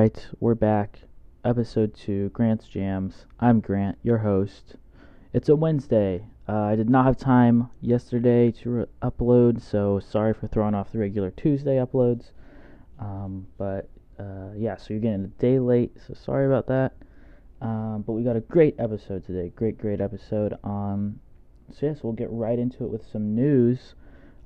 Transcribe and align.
right, 0.00 0.28
we're 0.40 0.54
back. 0.54 1.00
Episode 1.44 1.94
2, 1.94 2.30
Grant's 2.30 2.66
Jams. 2.66 3.26
I'm 3.38 3.60
Grant, 3.60 3.98
your 4.02 4.16
host. 4.16 4.76
It's 5.34 5.50
a 5.50 5.54
Wednesday. 5.54 6.24
Uh, 6.48 6.62
I 6.62 6.74
did 6.74 6.88
not 6.88 7.04
have 7.04 7.18
time 7.18 7.68
yesterday 7.82 8.50
to 8.62 8.70
re- 8.70 8.86
upload, 9.02 9.60
so 9.60 10.00
sorry 10.00 10.32
for 10.32 10.46
throwing 10.46 10.74
off 10.74 10.90
the 10.90 10.98
regular 10.98 11.30
Tuesday 11.30 11.76
uploads. 11.76 12.30
Um, 12.98 13.46
but 13.58 13.90
uh, 14.18 14.52
yeah, 14.56 14.76
so 14.78 14.86
you're 14.94 15.00
getting 15.00 15.24
a 15.24 15.38
day 15.38 15.58
late, 15.58 15.94
so 16.06 16.14
sorry 16.14 16.46
about 16.46 16.66
that. 16.68 16.94
Um, 17.60 18.02
but 18.06 18.14
we 18.14 18.22
got 18.22 18.36
a 18.36 18.40
great 18.40 18.76
episode 18.78 19.26
today. 19.26 19.52
Great, 19.54 19.76
great 19.76 20.00
episode. 20.00 20.54
Um, 20.64 21.20
so, 21.78 21.84
yes, 21.84 21.98
we'll 22.02 22.14
get 22.14 22.30
right 22.30 22.58
into 22.58 22.84
it 22.84 22.90
with 22.90 23.06
some 23.12 23.34
news. 23.34 23.94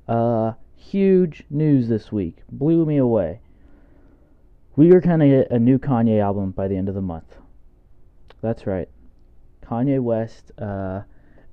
Uh, 0.08 0.54
huge 0.74 1.44
news 1.48 1.88
this 1.88 2.10
week. 2.10 2.38
Blew 2.50 2.84
me 2.84 2.96
away 2.96 3.38
we 4.76 4.92
are 4.92 5.00
going 5.00 5.20
to 5.20 5.28
get 5.28 5.50
a 5.50 5.58
new 5.58 5.78
Kanye 5.78 6.20
album 6.20 6.50
by 6.50 6.68
the 6.68 6.76
end 6.76 6.88
of 6.88 6.94
the 6.94 7.00
month. 7.00 7.36
That's 8.40 8.66
right. 8.66 8.88
Kanye 9.62 10.00
West 10.00 10.50
uh, 10.58 11.02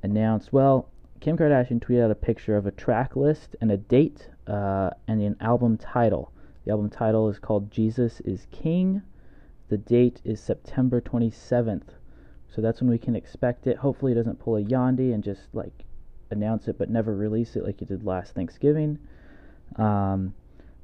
announced, 0.04 0.52
well, 0.52 0.90
Kim 1.20 1.38
Kardashian 1.38 1.80
tweeted 1.80 2.06
out 2.06 2.12
a 2.12 2.16
picture 2.16 2.58
of 2.58 2.66
a 2.66 2.72
track 2.72 3.16
list 3.16 3.56
and 3.62 3.72
a 3.72 3.78
date 3.78 4.28
uh, 4.48 4.90
and 5.08 5.22
an 5.22 5.38
album 5.40 5.78
title. 5.78 6.34
The 6.66 6.72
album 6.72 6.90
title 6.90 7.30
is 7.30 7.38
called 7.38 7.72
Jesus 7.72 8.22
is 8.22 8.48
King. 8.52 9.04
The 9.70 9.78
date 9.78 10.20
is 10.26 10.40
September 10.42 11.00
27th. 11.00 11.90
So 12.54 12.62
that's 12.62 12.82
when 12.82 12.90
we 12.90 12.98
can 12.98 13.16
expect 13.16 13.68
it. 13.68 13.78
Hopefully, 13.78 14.12
it 14.12 14.16
doesn't 14.16 14.40
pull 14.40 14.58
a 14.58 14.64
Yandhi 14.64 15.14
and 15.14 15.24
just 15.24 15.42
like 15.54 15.86
announce 16.32 16.68
it 16.68 16.78
but 16.78 16.90
never 16.90 17.16
release 17.16 17.56
it 17.56 17.64
like 17.64 17.80
he 17.80 17.86
did 17.86 18.04
last 18.04 18.34
Thanksgiving. 18.34 18.98
Um, 19.78 20.34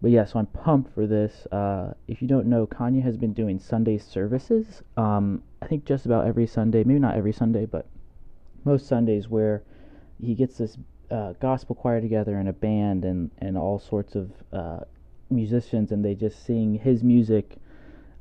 but 0.01 0.11
yeah, 0.11 0.25
so 0.25 0.39
I'm 0.39 0.45
pumped 0.45 0.93
for 0.93 1.07
this. 1.07 1.47
Uh, 1.51 1.93
if 2.07 2.21
you 2.21 2.27
don't 2.27 2.45
know, 2.45 2.67
Kanye 2.67 3.01
has 3.03 3.17
been 3.17 3.33
doing 3.33 3.59
Sunday 3.59 3.97
services. 3.97 4.83
Um, 4.95 5.41
I 5.61 5.67
think 5.67 5.85
just 5.85 6.05
about 6.05 6.27
every 6.27 6.45
Sunday, 6.45 6.83
maybe 6.83 6.99
not 6.99 7.15
every 7.15 7.33
Sunday, 7.33 7.65
but 7.65 7.87
most 8.63 8.85
Sundays 8.85 9.27
where 9.27 9.63
he 10.21 10.35
gets 10.35 10.57
this 10.57 10.77
uh, 11.09 11.33
gospel 11.39 11.75
choir 11.75 11.99
together 11.99 12.37
and 12.37 12.47
a 12.47 12.53
band 12.53 13.05
and, 13.05 13.31
and 13.39 13.57
all 13.57 13.79
sorts 13.79 14.13
of 14.13 14.31
uh, 14.53 14.79
musicians, 15.31 15.91
and 15.91 16.05
they 16.05 16.13
just 16.13 16.45
sing 16.45 16.75
his 16.75 17.03
music, 17.03 17.55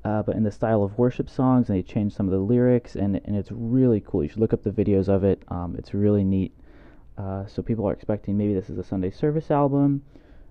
uh, 0.04 0.22
but 0.22 0.34
in 0.34 0.44
the 0.44 0.50
style 0.50 0.82
of 0.82 0.96
worship 0.96 1.28
songs, 1.28 1.68
and 1.68 1.76
they 1.76 1.82
change 1.82 2.14
some 2.14 2.26
of 2.26 2.32
the 2.32 2.38
lyrics, 2.38 2.94
and 2.94 3.20
and 3.24 3.36
it's 3.36 3.50
really 3.52 4.00
cool. 4.00 4.22
You 4.22 4.28
should 4.30 4.40
look 4.40 4.54
up 4.54 4.62
the 4.62 4.70
videos 4.70 5.08
of 5.08 5.24
it. 5.24 5.42
Um, 5.48 5.74
it's 5.78 5.92
really 5.92 6.24
neat. 6.24 6.52
Uh, 7.18 7.46
so 7.46 7.62
people 7.62 7.86
are 7.88 7.92
expecting 7.92 8.36
maybe 8.36 8.54
this 8.54 8.70
is 8.70 8.78
a 8.78 8.84
Sunday 8.84 9.10
service 9.10 9.50
album 9.50 10.02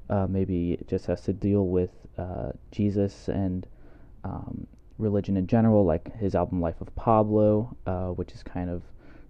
uh, 0.09 0.27
maybe 0.29 0.73
it 0.73 0.87
just 0.87 1.05
has 1.05 1.21
to 1.21 1.33
deal 1.33 1.67
with 1.67 1.91
uh, 2.17 2.51
Jesus 2.71 3.27
and 3.27 3.67
um, 4.23 4.67
religion 4.97 5.37
in 5.37 5.47
general, 5.47 5.85
like 5.85 6.15
his 6.17 6.35
album 6.35 6.61
Life 6.61 6.81
of 6.81 6.95
Pablo, 6.95 7.75
uh, 7.85 8.07
which 8.07 8.31
is 8.31 8.43
kind 8.43 8.69
of 8.69 8.81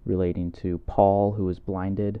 relating 0.04 0.52
to 0.52 0.78
Paul, 0.86 1.32
who 1.32 1.44
was 1.44 1.58
blinded 1.58 2.20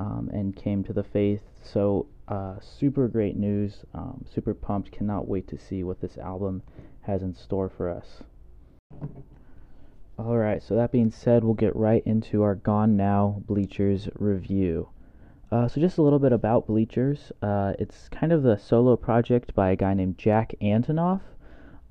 um, 0.00 0.30
and 0.32 0.54
came 0.54 0.84
to 0.84 0.92
the 0.92 1.02
faith. 1.02 1.42
So, 1.62 2.06
uh, 2.28 2.54
super 2.60 3.08
great 3.08 3.36
news. 3.36 3.84
Um, 3.94 4.24
super 4.32 4.54
pumped. 4.54 4.90
Cannot 4.90 5.28
wait 5.28 5.48
to 5.48 5.58
see 5.58 5.84
what 5.84 6.00
this 6.00 6.18
album 6.18 6.62
has 7.02 7.22
in 7.22 7.34
store 7.34 7.68
for 7.68 7.88
us. 7.88 8.22
Alright, 10.18 10.62
so 10.62 10.76
that 10.76 10.92
being 10.92 11.10
said, 11.10 11.42
we'll 11.42 11.54
get 11.54 11.74
right 11.74 12.02
into 12.06 12.42
our 12.42 12.54
Gone 12.54 12.96
Now 12.96 13.42
Bleachers 13.46 14.08
review. 14.14 14.88
Uh, 15.52 15.68
so 15.68 15.82
just 15.82 15.98
a 15.98 16.02
little 16.02 16.18
bit 16.18 16.32
about 16.32 16.66
Bleachers. 16.66 17.30
Uh, 17.42 17.74
it's 17.78 18.08
kind 18.08 18.32
of 18.32 18.42
the 18.42 18.56
solo 18.56 18.96
project 18.96 19.54
by 19.54 19.70
a 19.70 19.76
guy 19.76 19.92
named 19.92 20.16
Jack 20.16 20.54
Antonoff. 20.62 21.20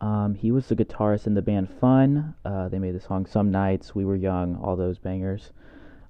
Um, 0.01 0.33
he 0.33 0.49
was 0.51 0.67
the 0.67 0.75
guitarist 0.75 1.27
in 1.27 1.35
the 1.35 1.43
band 1.43 1.69
Fun. 1.69 2.33
Uh, 2.43 2.69
they 2.69 2.79
made 2.79 2.95
the 2.95 2.99
song 2.99 3.27
Some 3.27 3.51
Nights, 3.51 3.93
We 3.93 4.03
Were 4.03 4.15
Young, 4.15 4.55
all 4.55 4.75
those 4.75 4.97
bangers. 4.97 5.51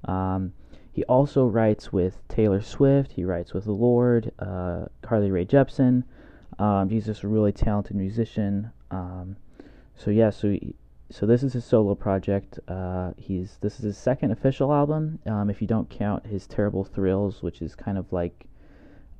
Um, 0.05 0.53
he 0.93 1.03
also 1.03 1.45
writes 1.45 1.91
with 1.91 2.25
Taylor 2.29 2.61
Swift. 2.61 3.11
He 3.11 3.25
writes 3.25 3.53
with 3.53 3.65
the 3.65 3.73
Lorde, 3.73 4.31
uh, 4.39 4.85
Carly 5.01 5.29
Rae 5.29 5.45
Jepsen. 5.45 6.05
Um, 6.57 6.89
he's 6.89 7.05
just 7.05 7.23
a 7.23 7.27
really 7.27 7.51
talented 7.51 7.97
musician. 7.97 8.71
Um, 8.91 9.35
so 9.97 10.09
yeah, 10.09 10.29
so 10.29 10.55
so 11.11 11.25
this 11.25 11.43
is 11.43 11.53
his 11.53 11.65
solo 11.65 11.93
project. 11.93 12.59
Uh, 12.67 13.11
he's 13.17 13.57
this 13.61 13.75
is 13.79 13.83
his 13.83 13.97
second 13.97 14.31
official 14.31 14.73
album. 14.73 15.19
Um, 15.25 15.49
if 15.49 15.61
you 15.61 15.67
don't 15.67 15.89
count 15.89 16.25
his 16.25 16.47
Terrible 16.47 16.83
Thrills, 16.83 17.43
which 17.43 17.61
is 17.61 17.75
kind 17.75 17.97
of 17.97 18.11
like 18.13 18.45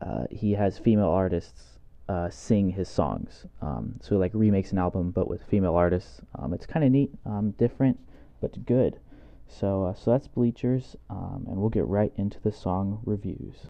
uh, 0.01 0.25
he 0.31 0.53
has 0.53 0.77
female 0.77 1.09
artists 1.09 1.79
uh, 2.07 2.29
sing 2.29 2.71
his 2.71 2.89
songs. 2.89 3.45
Um, 3.61 3.95
so 4.01 4.17
like 4.17 4.31
remakes 4.33 4.71
an 4.71 4.77
album, 4.77 5.11
but 5.11 5.27
with 5.27 5.43
female 5.43 5.75
artists. 5.75 6.21
Um, 6.39 6.53
it's 6.53 6.65
kind 6.65 6.85
of 6.85 6.91
neat, 6.91 7.11
um, 7.25 7.51
different, 7.51 7.99
but 8.39 8.65
good. 8.65 8.99
So 9.47 9.85
uh, 9.85 9.93
so 9.93 10.11
that's 10.11 10.27
Bleachers, 10.27 10.95
um, 11.09 11.45
and 11.47 11.57
we'll 11.57 11.69
get 11.69 11.85
right 11.87 12.13
into 12.15 12.39
the 12.39 12.51
song 12.51 13.01
reviews. 13.05 13.67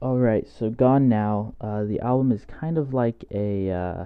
All 0.00 0.18
right, 0.18 0.48
so 0.48 0.70
Gone 0.70 1.08
Now. 1.08 1.54
Uh, 1.60 1.84
the 1.84 2.00
album 2.00 2.32
is 2.32 2.44
kind 2.46 2.78
of 2.78 2.94
like 2.94 3.24
a 3.30 3.70
uh, 3.70 4.04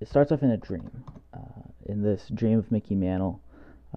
it 0.00 0.08
starts 0.08 0.32
off 0.32 0.42
in 0.42 0.50
a 0.50 0.56
dream, 0.56 0.90
uh, 1.34 1.62
in 1.86 2.02
this 2.02 2.28
dream 2.34 2.58
of 2.58 2.70
Mickey 2.70 2.94
Mantle. 2.94 3.40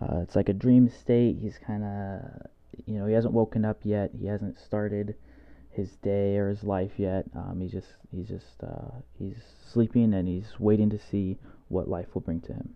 Uh, 0.01 0.19
it's 0.21 0.35
like 0.35 0.49
a 0.49 0.53
dream 0.53 0.89
state. 0.89 1.37
He's 1.41 1.57
kind 1.57 1.83
of, 1.83 2.47
you 2.85 2.97
know, 2.97 3.05
he 3.05 3.13
hasn't 3.13 3.33
woken 3.33 3.65
up 3.65 3.79
yet. 3.83 4.11
He 4.17 4.25
hasn't 4.25 4.59
started 4.59 5.15
his 5.69 5.95
day 5.97 6.37
or 6.37 6.49
his 6.49 6.63
life 6.63 6.93
yet. 6.97 7.25
Um, 7.35 7.59
he's 7.61 7.71
just, 7.71 7.93
he's 8.11 8.27
just, 8.27 8.63
uh, 8.63 8.91
he's 9.19 9.37
sleeping 9.71 10.13
and 10.13 10.27
he's 10.27 10.59
waiting 10.59 10.89
to 10.89 10.99
see 10.99 11.37
what 11.67 11.87
life 11.87 12.07
will 12.13 12.21
bring 12.21 12.41
to 12.41 12.53
him. 12.53 12.73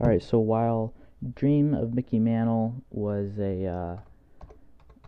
All 0.00 0.08
right. 0.08 0.22
So 0.22 0.38
while 0.38 0.94
Dream 1.34 1.74
of 1.74 1.94
Mickey 1.94 2.18
Mantle 2.18 2.74
was 2.90 3.38
a, 3.38 3.66
uh, 3.66 3.96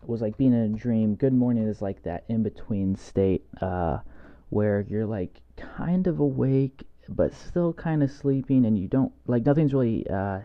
was 0.06 0.20
like 0.20 0.36
being 0.36 0.52
in 0.52 0.74
a 0.74 0.78
dream. 0.78 1.14
Good 1.14 1.32
Morning 1.32 1.66
is 1.66 1.80
like 1.80 2.02
that 2.02 2.24
in 2.28 2.42
between 2.42 2.96
state, 2.96 3.44
uh, 3.60 3.98
where 4.50 4.84
you're 4.88 5.06
like 5.06 5.40
kind 5.56 6.06
of 6.06 6.20
awake 6.20 6.86
but 7.08 7.34
still 7.34 7.72
kind 7.72 8.02
of 8.02 8.10
sleeping, 8.10 8.64
and 8.64 8.78
you 8.78 8.88
don't 8.88 9.12
like 9.26 9.44
nothing's 9.44 9.74
really, 9.74 10.06
uh, 10.08 10.40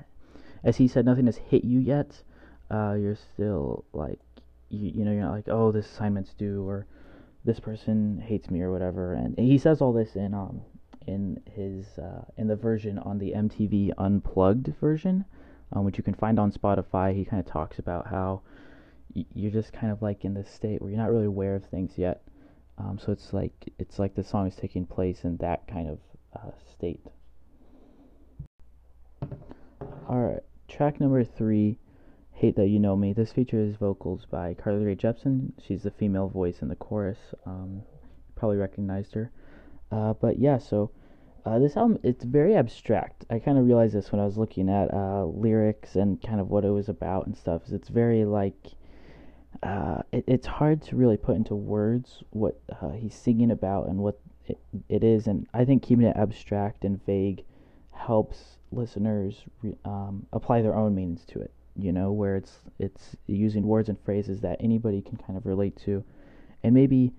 as 0.64 0.78
he 0.78 0.88
said, 0.88 1.06
nothing 1.06 1.25
has 1.25 1.38
hit 1.38 1.64
you 1.64 1.80
yet. 1.80 2.22
Uh, 2.72 2.96
you're 3.00 3.18
still 3.34 3.86
like, 3.94 4.20
you, 4.70 4.92
you 4.96 5.06
know, 5.06 5.12
you're 5.12 5.24
not 5.24 5.31
like, 5.31 5.50
oh, 5.50 5.72
this 5.72 5.88
assignment's 5.88 6.34
due, 6.34 6.68
or 6.68 6.86
this 7.46 7.59
person 7.59 8.20
hates 8.20 8.50
me, 8.50 8.62
or 8.62 8.72
whatever. 8.72 9.14
And, 9.14 9.38
he 9.38 9.58
says 9.58 9.81
all 9.81 9.94
this 9.94 10.16
in 10.16 10.34
um 10.34 10.62
in 11.08 11.42
his 11.46 11.97
uh, 11.97 12.24
in 12.38 12.47
the 12.47 12.56
version 12.56 13.00
on 13.00 13.18
the 13.18 13.31
MTV 13.31 13.91
Unplugged 13.97 14.74
version, 14.80 15.26
um, 15.74 15.86
which 15.86 15.97
you 15.97 16.03
can 16.03 16.14
find 16.14 16.40
on 16.40 16.52
Spotify. 16.52 17.16
He 17.16 17.26
kind 17.26 17.40
of 17.40 17.52
talks 17.52 17.80
about 17.80 18.08
how 18.08 18.41
you're 19.14 19.52
just 19.52 19.74
kind 19.74 19.91
of 19.91 20.02
like 20.02 20.24
in 20.24 20.34
this 20.34 20.50
state 20.50 20.81
where 20.81 20.91
you're 20.91 21.00
not 21.00 21.12
really 21.12 21.26
aware 21.26 21.56
of 21.56 21.66
things 21.66 21.94
yet. 21.97 22.22
Um, 22.78 23.00
so 23.03 23.12
it's 23.12 23.34
like 23.34 23.74
it's 23.78 24.00
like 24.00 24.16
the 24.16 24.24
song 24.24 24.47
is 24.47 24.56
taking 24.56 24.86
place 24.86 25.24
in 25.24 25.38
that 25.38 25.68
kind 25.68 25.90
of 25.90 26.00
uh, 26.35 26.51
state. 26.72 27.01
Alright, 30.09 30.44
track 30.67 31.00
number 31.00 31.23
three, 31.23 31.78
Hate 32.34 32.56
That 32.56 32.67
You 32.67 32.79
Know 32.79 32.95
Me. 32.95 33.13
This 33.13 33.31
features 33.31 33.75
vocals 33.75 34.25
by 34.29 34.53
Carly 34.56 34.84
Rae 34.84 34.95
Jepsen. 34.95 35.51
She's 35.66 35.84
the 35.84 35.91
female 35.91 36.28
voice 36.28 36.62
in 36.62 36.67
the 36.67 36.75
chorus. 36.75 37.19
Um, 37.45 37.84
probably 38.35 38.57
recognized 38.57 39.13
her. 39.13 39.31
Uh, 39.91 40.13
but 40.13 40.40
yeah, 40.40 40.57
so 40.57 40.91
uh, 41.45 41.59
this 41.59 41.78
album, 41.78 42.00
it's 42.03 42.23
very 42.23 42.56
abstract. 42.56 43.25
I 43.29 43.40
kind 43.40 43.57
of 43.57 43.66
realized 43.66 43.94
this 43.94 44.11
when 44.11 44.22
I 44.22 44.25
was 44.25 44.38
looking 44.38 44.69
at 44.69 44.94
uh, 44.94 45.25
lyrics 45.25 45.96
and 45.96 46.22
kind 46.22 46.40
of 46.40 46.50
what 46.50 46.66
it 46.66 46.72
was 46.72 46.90
about 46.90 47.28
and 47.28 47.38
stuff. 47.38 47.63
It's 47.72 47.90
very 47.90 48.25
like, 48.25 48.73
uh, 49.61 50.01
it, 50.11 50.23
it's 50.28 50.47
hard 50.47 50.81
to 50.84 50.96
really 50.96 51.17
put 51.17 51.35
into 51.35 51.56
words 51.56 52.23
what 52.31 52.59
uh, 52.81 52.91
he's 52.91 53.16
singing 53.16 53.51
about 53.51 53.88
and 53.88 54.00
what 54.00 54.19
it, 54.50 54.60
it 54.90 55.04
is, 55.04 55.28
and 55.28 55.48
I 55.54 55.66
think 55.66 55.84
keeping 55.84 56.06
it 56.06 56.16
abstract 56.16 56.85
and 56.85 57.03
vague 57.06 57.44
helps 57.91 58.58
listeners 58.72 59.44
um, 59.85 60.26
apply 60.32 60.62
their 60.62 60.76
own 60.76 60.96
meanings 60.96 61.26
to 61.26 61.40
it. 61.40 61.52
You 61.76 61.91
know, 61.91 62.12
where 62.12 62.35
it's 62.35 62.59
it's 62.78 63.16
using 63.28 63.64
words 63.64 63.90
and 63.90 63.97
phrases 64.03 64.41
that 64.41 64.58
anybody 64.59 65.02
can 65.02 65.18
kind 65.18 65.38
of 65.38 65.46
relate 65.46 65.78
to, 65.85 66.03
and 66.64 66.73
maybe 66.73 67.14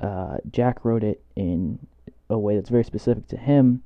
uh, 0.00 0.38
Jack 0.50 0.84
wrote 0.84 1.04
it 1.04 1.22
in 1.36 1.78
a 2.28 2.38
way 2.38 2.56
that's 2.56 2.70
very 2.70 2.84
specific 2.84 3.26
to 3.28 3.36
him, 3.36 3.82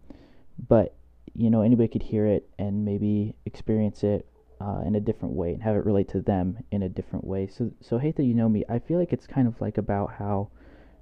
but 0.68 0.94
you 1.34 1.50
know 1.50 1.62
anybody 1.62 1.88
could 1.88 2.02
hear 2.02 2.26
it 2.26 2.48
and 2.58 2.84
maybe 2.84 3.34
experience 3.46 4.02
it 4.02 4.26
uh, 4.60 4.80
in 4.84 4.94
a 4.96 5.00
different 5.00 5.34
way 5.34 5.52
and 5.52 5.62
have 5.62 5.76
it 5.76 5.84
relate 5.84 6.08
to 6.08 6.20
them 6.20 6.58
in 6.70 6.82
a 6.82 6.88
different 6.88 7.24
way. 7.24 7.46
So 7.46 7.70
so 7.80 7.98
hate 7.98 8.16
that 8.16 8.24
you 8.24 8.34
know 8.34 8.48
me. 8.48 8.64
I 8.68 8.78
feel 8.78 8.98
like 8.98 9.12
it's 9.12 9.26
kind 9.26 9.46
of 9.46 9.60
like 9.60 9.78
about 9.78 10.14
how 10.18 10.50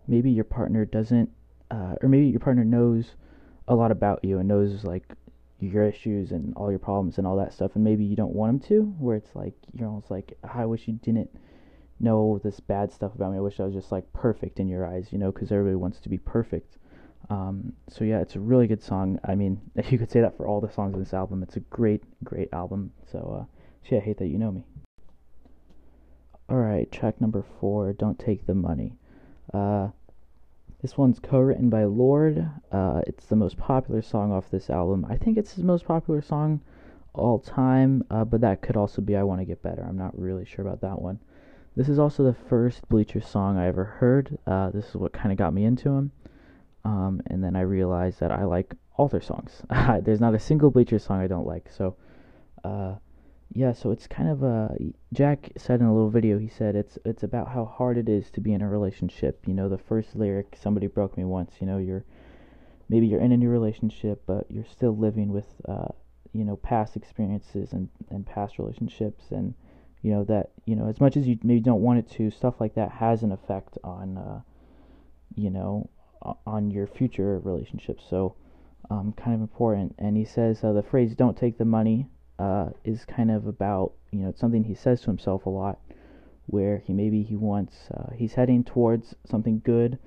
maybe 0.06 0.30
your 0.30 0.44
partner 0.44 0.84
doesn't 0.84 1.30
uh, 1.70 1.94
or 2.02 2.08
maybe 2.08 2.26
your 2.26 2.40
partner 2.40 2.64
knows 2.64 3.14
a 3.68 3.74
lot 3.74 3.90
about 3.90 4.24
you 4.24 4.38
and 4.38 4.48
knows 4.48 4.84
like 4.84 5.04
your 5.58 5.84
issues 5.84 6.32
and 6.32 6.54
all 6.54 6.70
your 6.70 6.78
problems 6.78 7.18
and 7.18 7.26
all 7.26 7.36
that 7.36 7.52
stuff, 7.52 7.72
and 7.74 7.84
maybe 7.84 8.04
you 8.04 8.16
don't 8.16 8.34
want 8.34 8.60
them 8.62 8.68
to, 8.68 8.82
where 8.98 9.16
it's 9.16 9.34
like 9.34 9.54
you're 9.72 9.88
almost 9.88 10.10
like, 10.10 10.36
I 10.42 10.66
wish 10.66 10.86
you 10.86 10.94
didn't 10.94 11.30
know 11.98 12.40
this 12.44 12.60
bad 12.60 12.92
stuff 12.92 13.14
about 13.14 13.32
me. 13.32 13.38
I 13.38 13.40
wish 13.40 13.58
I 13.58 13.64
was 13.64 13.74
just 13.74 13.90
like 13.90 14.12
perfect 14.12 14.60
in 14.60 14.68
your 14.68 14.86
eyes, 14.86 15.08
you 15.10 15.18
know, 15.18 15.32
because 15.32 15.50
everybody 15.50 15.76
wants 15.76 16.00
to 16.00 16.08
be 16.08 16.18
perfect. 16.18 16.76
Um, 17.30 17.72
so 17.88 18.04
yeah, 18.04 18.20
it's 18.20 18.36
a 18.36 18.40
really 18.40 18.66
good 18.66 18.82
song. 18.82 19.18
I 19.24 19.34
mean, 19.34 19.60
you 19.90 19.98
could 19.98 20.10
say 20.10 20.20
that 20.20 20.36
for 20.36 20.46
all 20.46 20.60
the 20.60 20.70
songs 20.70 20.94
in 20.94 21.00
this 21.00 21.14
album. 21.14 21.42
It's 21.42 21.56
a 21.56 21.60
great, 21.60 22.02
great 22.22 22.48
album. 22.52 22.92
So, 23.10 23.40
uh, 23.40 23.96
I 23.96 24.00
hate 24.00 24.18
that 24.18 24.26
you 24.26 24.38
know 24.38 24.50
me. 24.50 24.64
All 26.48 26.56
right, 26.56 26.90
track 26.90 27.20
number 27.20 27.44
four. 27.60 27.92
Don't 27.92 28.18
take 28.18 28.46
the 28.46 28.54
money. 28.54 28.94
Uh, 29.54 29.88
this 30.86 30.96
one's 30.96 31.18
co-written 31.18 31.68
by 31.68 31.82
Lorde. 31.82 32.48
Uh, 32.70 33.00
it's 33.08 33.26
the 33.26 33.34
most 33.34 33.56
popular 33.56 34.00
song 34.00 34.30
off 34.30 34.52
this 34.52 34.70
album. 34.70 35.04
I 35.10 35.16
think 35.16 35.36
it's 35.36 35.54
his 35.54 35.64
most 35.64 35.84
popular 35.84 36.22
song 36.22 36.60
all 37.12 37.40
time, 37.40 38.04
uh, 38.08 38.24
but 38.24 38.40
that 38.42 38.62
could 38.62 38.76
also 38.76 39.02
be 39.02 39.16
I 39.16 39.24
Want 39.24 39.40
to 39.40 39.44
Get 39.44 39.64
Better. 39.64 39.82
I'm 39.82 39.98
not 39.98 40.16
really 40.16 40.44
sure 40.44 40.64
about 40.64 40.82
that 40.82 41.02
one. 41.02 41.18
This 41.74 41.88
is 41.88 41.98
also 41.98 42.22
the 42.22 42.36
first 42.48 42.88
Bleacher 42.88 43.20
song 43.20 43.58
I 43.58 43.66
ever 43.66 43.82
heard. 43.82 44.38
Uh, 44.46 44.70
this 44.70 44.90
is 44.90 44.94
what 44.94 45.12
kind 45.12 45.32
of 45.32 45.38
got 45.38 45.52
me 45.52 45.64
into 45.64 45.88
him. 45.88 46.12
Um, 46.84 47.20
and 47.26 47.42
then 47.42 47.56
I 47.56 47.62
realized 47.62 48.20
that 48.20 48.30
I 48.30 48.44
like 48.44 48.72
all 48.96 49.08
their 49.08 49.20
songs. 49.20 49.62
There's 50.04 50.20
not 50.20 50.36
a 50.36 50.38
single 50.38 50.70
Bleacher 50.70 51.00
song 51.00 51.20
I 51.20 51.26
don't 51.26 51.48
like. 51.48 51.68
So, 51.68 51.96
uh, 52.62 52.94
yeah, 53.52 53.72
so 53.72 53.90
it's 53.90 54.06
kind 54.06 54.28
of 54.28 54.42
a 54.42 54.76
Jack 55.12 55.52
said 55.56 55.80
in 55.80 55.86
a 55.86 55.94
little 55.94 56.10
video. 56.10 56.38
He 56.38 56.48
said 56.48 56.76
it's 56.76 56.98
it's 57.04 57.22
about 57.22 57.48
how 57.48 57.64
hard 57.64 57.96
it 57.96 58.08
is 58.08 58.30
to 58.32 58.40
be 58.40 58.52
in 58.52 58.62
a 58.62 58.68
relationship. 58.68 59.44
You 59.46 59.54
know, 59.54 59.68
the 59.68 59.78
first 59.78 60.16
lyric, 60.16 60.56
"Somebody 60.60 60.86
broke 60.88 61.16
me 61.16 61.24
once." 61.24 61.54
You 61.60 61.66
know, 61.66 61.78
you're 61.78 62.04
maybe 62.88 63.06
you're 63.06 63.20
in 63.20 63.32
a 63.32 63.36
new 63.36 63.48
relationship, 63.48 64.22
but 64.26 64.50
you're 64.50 64.64
still 64.64 64.96
living 64.96 65.32
with 65.32 65.46
uh, 65.68 65.88
you 66.32 66.44
know 66.44 66.56
past 66.56 66.96
experiences 66.96 67.72
and 67.72 67.88
and 68.10 68.26
past 68.26 68.58
relationships 68.58 69.24
and 69.30 69.54
you 70.02 70.12
know 70.12 70.24
that 70.24 70.50
you 70.66 70.76
know 70.76 70.88
as 70.88 71.00
much 71.00 71.16
as 71.16 71.26
you 71.26 71.38
maybe 71.42 71.60
don't 71.60 71.80
want 71.80 71.98
it 71.98 72.10
to 72.10 72.30
stuff 72.30 72.60
like 72.60 72.74
that 72.74 72.90
has 72.90 73.22
an 73.22 73.32
effect 73.32 73.78
on 73.82 74.18
uh, 74.18 74.40
you 75.34 75.50
know 75.50 75.88
on 76.46 76.70
your 76.70 76.86
future 76.86 77.38
relationships 77.40 78.04
so 78.08 78.34
um, 78.90 79.14
kind 79.16 79.34
of 79.34 79.40
important 79.40 79.94
and 79.98 80.16
he 80.16 80.24
says 80.24 80.62
uh, 80.62 80.72
the 80.72 80.82
phrase 80.82 81.14
don't 81.14 81.36
take 81.36 81.58
the 81.58 81.64
money 81.64 82.06
uh, 82.38 82.70
is 82.84 83.04
kind 83.04 83.30
of 83.30 83.46
about 83.46 83.92
you 84.10 84.20
know 84.20 84.28
it's 84.28 84.40
something 84.40 84.64
he 84.64 84.74
says 84.74 85.00
to 85.00 85.06
himself 85.06 85.46
a 85.46 85.50
lot 85.50 85.78
where 86.46 86.78
he 86.86 86.92
maybe 86.92 87.22
he 87.22 87.36
wants 87.36 87.88
uh, 87.92 88.12
he's 88.14 88.34
heading 88.34 88.62
towards 88.62 89.14
something 89.24 89.60
good 89.64 89.98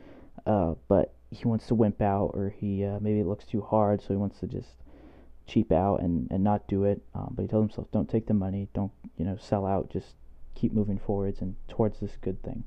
uh, 0.46 0.74
but 0.88 1.14
he 1.32 1.46
wants 1.46 1.68
to 1.68 1.76
wimp 1.76 2.02
out 2.02 2.32
or 2.34 2.54
he 2.60 2.86
uh, 2.86 2.98
maybe 3.02 3.20
it 3.20 3.28
looks 3.28 3.46
too 3.46 3.62
hard 3.62 4.02
so 4.02 4.08
he 4.10 4.16
wants 4.16 4.40
to 4.40 4.48
just 4.48 4.70
cheap 5.50 5.72
out 5.72 6.02
and, 6.02 6.30
and 6.32 6.44
not 6.44 6.68
do 6.68 6.86
it. 6.86 7.02
Um, 7.16 7.34
but 7.36 7.42
he 7.42 7.48
tells 7.48 7.64
himself, 7.64 7.88
don't 7.92 8.10
take 8.10 8.28
the 8.28 8.34
money, 8.34 8.70
don't 8.74 8.92
you 9.18 9.26
know 9.26 9.38
sell 9.38 9.66
out, 9.66 9.90
just 9.90 10.14
keep 10.56 10.72
moving 10.72 11.00
forwards 11.00 11.42
and 11.42 11.56
towards 11.68 12.00
this 12.00 12.18
good 12.22 12.42
thing. 12.44 12.64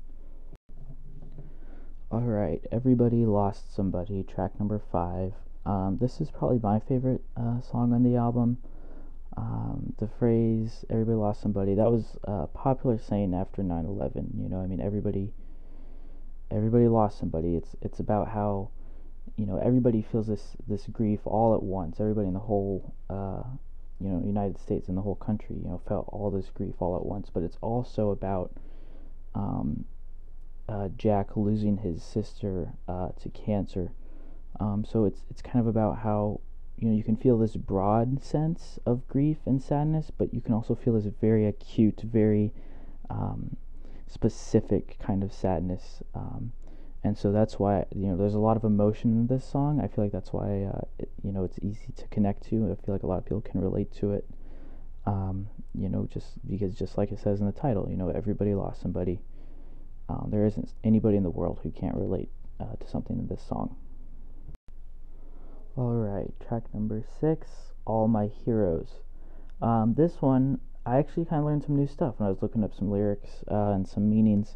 All 2.11 2.21
right, 2.21 2.61
everybody 2.71 3.25
lost 3.25 3.73
somebody. 3.73 4.23
Track 4.23 4.59
number 4.59 4.79
five. 4.91 5.33
Um, 5.65 5.97
this 5.99 6.21
is 6.21 6.29
probably 6.29 6.59
my 6.59 6.79
favorite 6.79 7.21
uh, 7.37 7.61
song 7.61 7.93
on 7.93 8.03
the 8.03 8.17
album. 8.17 8.57
Um, 9.35 9.93
the 9.97 10.07
phrase 10.07 10.85
"everybody 10.89 11.15
lost 11.15 11.41
somebody" 11.41 11.75
that 11.75 11.91
was 11.91 12.17
a 12.23 12.47
popular 12.47 12.97
saying 12.99 13.33
after 13.33 13.63
9/11. 13.63 14.41
You 14.41 14.49
know, 14.49 14.59
I 14.61 14.67
mean, 14.67 14.79
everybody, 14.79 15.33
everybody 16.51 16.87
lost 16.87 17.17
somebody. 17.17 17.55
It's 17.55 17.75
it's 17.81 17.99
about 17.99 18.29
how 18.29 18.69
you 19.35 19.45
know 19.45 19.57
everybody 19.57 20.01
feels 20.01 20.27
this 20.27 20.55
this 20.67 20.85
grief 20.87 21.21
all 21.25 21.55
at 21.55 21.63
once. 21.63 21.99
Everybody 21.99 22.27
in 22.27 22.33
the 22.33 22.39
whole 22.41 22.93
uh, 23.09 23.43
you 23.99 24.09
know 24.09 24.21
United 24.23 24.59
States 24.59 24.87
and 24.87 24.97
the 24.97 25.01
whole 25.01 25.15
country 25.15 25.55
you 25.55 25.69
know 25.69 25.81
felt 25.87 26.05
all 26.09 26.29
this 26.29 26.49
grief 26.53 26.75
all 26.79 26.95
at 26.95 27.05
once. 27.05 27.29
But 27.33 27.43
it's 27.43 27.57
also 27.61 28.11
about 28.11 28.51
um, 29.33 29.85
uh, 30.69 30.89
Jack 30.95 31.35
losing 31.35 31.77
his 31.77 32.03
sister 32.03 32.73
uh, 32.87 33.09
to 33.21 33.29
cancer. 33.29 33.91
Um, 34.59 34.85
so 34.85 35.05
it's 35.05 35.21
it's 35.29 35.41
kind 35.41 35.59
of 35.59 35.67
about 35.67 35.99
how 35.99 36.41
you 36.83 36.89
know 36.89 36.97
you 36.97 37.03
can 37.03 37.15
feel 37.15 37.37
this 37.37 37.55
broad 37.55 38.21
sense 38.21 38.77
of 38.85 39.07
grief 39.07 39.37
and 39.45 39.61
sadness, 39.61 40.11
but 40.17 40.33
you 40.33 40.41
can 40.41 40.53
also 40.53 40.75
feel 40.75 40.95
this 40.95 41.05
very 41.21 41.47
acute, 41.47 42.01
very 42.03 42.51
um, 43.09 43.55
specific 44.05 44.97
kind 44.99 45.23
of 45.23 45.31
sadness. 45.31 46.03
Um, 46.13 46.51
and 47.01 47.17
so 47.17 47.31
that's 47.31 47.57
why 47.57 47.85
you 47.95 48.07
know 48.07 48.17
there's 48.17 48.33
a 48.33 48.39
lot 48.39 48.57
of 48.57 48.65
emotion 48.65 49.11
in 49.13 49.27
this 49.27 49.45
song. 49.45 49.79
I 49.79 49.87
feel 49.87 50.03
like 50.03 50.11
that's 50.11 50.33
why 50.33 50.63
uh, 50.63 50.81
it, 50.99 51.09
you 51.23 51.31
know 51.31 51.45
it's 51.45 51.57
easy 51.61 51.93
to 51.95 52.07
connect 52.09 52.43
to. 52.49 52.65
I 52.65 52.85
feel 52.85 52.93
like 52.93 53.03
a 53.03 53.07
lot 53.07 53.19
of 53.19 53.23
people 53.23 53.39
can 53.39 53.61
relate 53.61 53.93
to 53.99 54.11
it. 54.11 54.27
Um, 55.05 55.47
you 55.73 55.87
know, 55.87 56.09
just 56.13 56.45
because 56.45 56.75
just 56.75 56.97
like 56.97 57.13
it 57.13 57.19
says 57.19 57.39
in 57.39 57.45
the 57.45 57.53
title, 57.53 57.87
you 57.89 57.95
know, 57.95 58.09
everybody 58.09 58.53
lost 58.53 58.81
somebody. 58.81 59.21
Um, 60.09 60.27
there 60.31 60.45
isn't 60.45 60.73
anybody 60.83 61.15
in 61.15 61.23
the 61.23 61.29
world 61.29 61.61
who 61.63 61.71
can't 61.71 61.95
relate 61.95 62.29
uh, 62.59 62.75
to 62.77 62.89
something 62.89 63.17
in 63.17 63.27
this 63.27 63.41
song. 63.47 63.77
All 65.75 65.95
right, 65.95 66.31
track 66.39 66.71
number 66.71 67.03
six, 67.19 67.73
"All 67.83 68.07
My 68.07 68.27
Heroes." 68.27 68.99
Um, 69.59 69.95
this 69.95 70.21
one, 70.21 70.59
I 70.85 70.97
actually 70.97 71.25
kind 71.25 71.39
of 71.39 71.45
learned 71.45 71.63
some 71.63 71.75
new 71.75 71.87
stuff 71.87 72.19
when 72.19 72.27
I 72.27 72.29
was 72.29 72.43
looking 72.43 72.63
up 72.63 72.75
some 72.75 72.91
lyrics 72.91 73.43
uh, 73.49 73.71
and 73.71 73.87
some 73.87 74.07
meanings. 74.07 74.55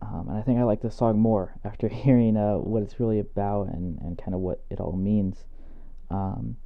Um, 0.00 0.28
and 0.30 0.38
I 0.38 0.40
think 0.40 0.58
I 0.58 0.62
like 0.62 0.80
the 0.80 0.90
song 0.90 1.18
more 1.18 1.56
after 1.64 1.88
hearing 1.88 2.38
uh, 2.38 2.54
what 2.54 2.82
it's 2.82 2.98
really 2.98 3.18
about 3.18 3.68
and, 3.68 3.98
and 4.00 4.16
kind 4.16 4.34
of 4.34 4.40
what 4.40 4.64
it 4.70 4.80
all 4.80 4.92
means. 4.92 5.44
Um, 6.10 6.56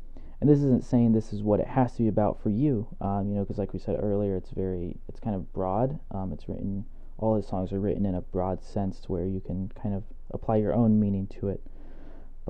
and 0.40 0.48
this 0.48 0.60
isn't 0.60 0.84
saying 0.84 1.10
this 1.10 1.32
is 1.32 1.42
what 1.42 1.58
it 1.58 1.66
has 1.66 1.94
to 1.94 2.02
be 2.02 2.08
about 2.08 2.40
for 2.40 2.50
you, 2.50 2.86
um, 3.00 3.28
you 3.28 3.34
know, 3.34 3.40
because 3.40 3.58
like 3.58 3.72
we 3.72 3.80
said 3.80 3.98
earlier, 4.00 4.36
it's 4.36 4.50
very, 4.50 5.00
it's 5.08 5.18
kind 5.18 5.34
of 5.34 5.52
broad. 5.52 5.98
Um, 6.12 6.32
it's 6.32 6.48
written, 6.48 6.84
all 7.18 7.34
his 7.34 7.48
songs 7.48 7.72
are 7.72 7.80
written 7.80 8.06
in 8.06 8.14
a 8.14 8.20
broad 8.20 8.62
sense 8.62 9.00
to 9.00 9.10
where 9.10 9.26
you 9.26 9.40
can 9.40 9.72
kind 9.82 9.96
of 9.96 10.04
apply 10.30 10.58
your 10.58 10.72
own 10.72 11.00
meaning 11.00 11.26
to 11.40 11.48
it. 11.48 11.60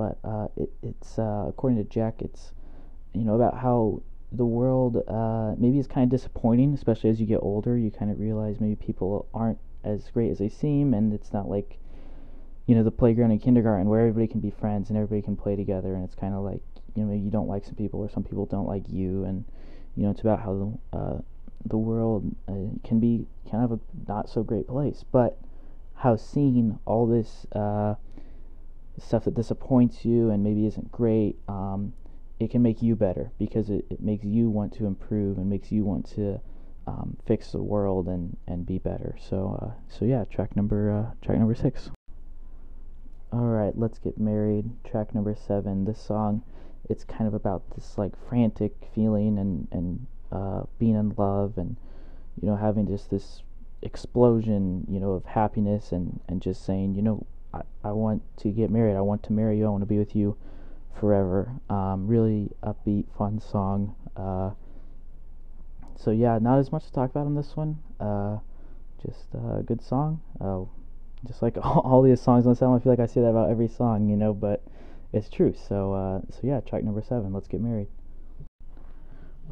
But 0.00 0.16
uh, 0.26 0.48
it, 0.56 0.70
it's, 0.82 1.18
uh, 1.18 1.44
according 1.48 1.76
to 1.76 1.84
Jack, 1.84 2.22
it's, 2.22 2.52
you 3.12 3.22
know, 3.22 3.34
about 3.34 3.58
how 3.58 4.00
the 4.32 4.46
world 4.46 4.96
uh, 5.06 5.54
maybe 5.58 5.78
is 5.78 5.86
kind 5.86 6.04
of 6.04 6.10
disappointing, 6.10 6.72
especially 6.72 7.10
as 7.10 7.20
you 7.20 7.26
get 7.26 7.40
older. 7.42 7.76
You 7.76 7.90
kind 7.90 8.10
of 8.10 8.18
realize 8.18 8.60
maybe 8.60 8.76
people 8.76 9.28
aren't 9.34 9.58
as 9.84 10.08
great 10.08 10.30
as 10.30 10.38
they 10.38 10.48
seem, 10.48 10.94
and 10.94 11.12
it's 11.12 11.34
not 11.34 11.50
like 11.50 11.76
you 12.66 12.74
know 12.74 12.82
the 12.82 12.90
playground 12.90 13.32
in 13.32 13.40
kindergarten 13.40 13.90
where 13.90 14.00
everybody 14.00 14.26
can 14.26 14.40
be 14.40 14.50
friends 14.50 14.88
and 14.88 14.96
everybody 14.96 15.20
can 15.20 15.36
play 15.36 15.54
together, 15.54 15.92
and 15.92 16.02
it's 16.02 16.14
kind 16.14 16.32
of 16.32 16.44
like 16.44 16.62
you 16.94 17.04
know 17.04 17.12
you 17.12 17.30
don't 17.30 17.48
like 17.48 17.66
some 17.66 17.74
people 17.74 18.00
or 18.00 18.08
some 18.08 18.24
people 18.24 18.46
don't 18.46 18.66
like 18.66 18.88
you, 18.88 19.24
and 19.24 19.44
you 19.96 20.04
know 20.04 20.10
it's 20.10 20.22
about 20.22 20.40
how 20.40 20.78
the 20.92 20.98
uh, 20.98 21.18
the 21.66 21.76
world 21.76 22.24
uh, 22.48 22.54
can 22.88 23.00
be 23.00 23.26
kind 23.50 23.64
of 23.64 23.72
a 23.72 23.80
not 24.08 24.30
so 24.30 24.42
great 24.42 24.66
place, 24.66 25.04
but 25.12 25.36
how 25.96 26.16
seeing 26.16 26.78
all 26.86 27.06
this 27.06 27.46
uh, 27.52 27.94
stuff 29.02 29.24
that 29.24 29.34
disappoints 29.34 30.04
you 30.04 30.30
and 30.30 30.42
maybe 30.42 30.66
isn't 30.66 30.92
great, 30.92 31.36
um, 31.48 31.92
it 32.38 32.50
can 32.50 32.62
make 32.62 32.82
you 32.82 32.96
better 32.96 33.32
because 33.38 33.70
it, 33.70 33.84
it 33.90 34.00
makes 34.00 34.24
you 34.24 34.48
want 34.48 34.72
to 34.74 34.86
improve 34.86 35.38
and 35.38 35.48
makes 35.48 35.70
you 35.70 35.84
want 35.84 36.08
to 36.14 36.40
um, 36.86 37.16
fix 37.26 37.52
the 37.52 37.62
world 37.62 38.08
and, 38.08 38.36
and 38.46 38.66
be 38.66 38.78
better. 38.78 39.16
So 39.20 39.58
uh, 39.60 39.70
so 39.88 40.04
yeah, 40.04 40.24
track 40.24 40.56
number 40.56 40.90
uh, 40.90 41.14
track 41.24 41.38
number 41.38 41.54
six. 41.54 41.90
All 43.32 43.46
right, 43.46 43.76
let's 43.78 43.98
get 43.98 44.18
married. 44.18 44.70
Track 44.82 45.14
number 45.14 45.36
seven. 45.36 45.84
This 45.84 46.00
song, 46.00 46.42
it's 46.88 47.04
kind 47.04 47.28
of 47.28 47.34
about 47.34 47.62
this 47.76 47.96
like 47.96 48.12
frantic 48.28 48.74
feeling 48.94 49.38
and 49.38 49.68
and 49.70 50.06
uh, 50.32 50.62
being 50.78 50.94
in 50.94 51.14
love 51.16 51.58
and 51.58 51.76
you 52.40 52.48
know 52.48 52.56
having 52.56 52.86
just 52.86 53.10
this 53.10 53.42
explosion 53.82 54.86
you 54.88 55.00
know 55.00 55.12
of 55.12 55.24
happiness 55.24 55.90
and 55.90 56.20
and 56.28 56.42
just 56.42 56.64
saying 56.64 56.94
you 56.94 57.02
know 57.02 57.26
I, 57.52 57.62
I 57.84 57.92
want 57.92 58.22
to 58.38 58.50
get 58.50 58.70
married. 58.70 58.96
I 58.96 59.00
want 59.00 59.22
to 59.24 59.32
marry 59.32 59.58
you. 59.58 59.66
I 59.66 59.68
want 59.70 59.82
to 59.82 59.86
be 59.86 59.98
with 59.98 60.14
you 60.14 60.36
forever. 60.98 61.52
Um, 61.68 62.06
really 62.06 62.50
upbeat, 62.62 63.06
fun 63.16 63.40
song. 63.40 63.94
Uh, 64.16 64.50
so 65.96 66.10
yeah, 66.10 66.38
not 66.40 66.58
as 66.58 66.72
much 66.72 66.86
to 66.86 66.92
talk 66.92 67.10
about 67.10 67.26
on 67.26 67.34
this 67.34 67.56
one. 67.56 67.78
Uh, 67.98 68.38
just 69.04 69.26
a 69.34 69.62
good 69.62 69.82
song. 69.82 70.20
Uh, 70.40 70.64
just 71.26 71.42
like 71.42 71.56
all, 71.62 71.80
all 71.80 72.02
these 72.02 72.20
songs 72.20 72.46
on 72.46 72.52
this 72.52 72.62
album, 72.62 72.80
I 72.80 72.82
feel 72.82 72.92
like 72.92 73.00
I 73.00 73.06
say 73.06 73.20
that 73.20 73.28
about 73.28 73.50
every 73.50 73.68
song, 73.68 74.08
you 74.08 74.16
know, 74.16 74.32
but 74.32 74.62
it's 75.12 75.28
true. 75.28 75.54
So 75.68 75.94
uh, 75.94 76.20
so 76.30 76.40
yeah, 76.42 76.60
track 76.60 76.84
number 76.84 77.02
seven. 77.02 77.32
Let's 77.32 77.48
get 77.48 77.60
married. 77.60 77.88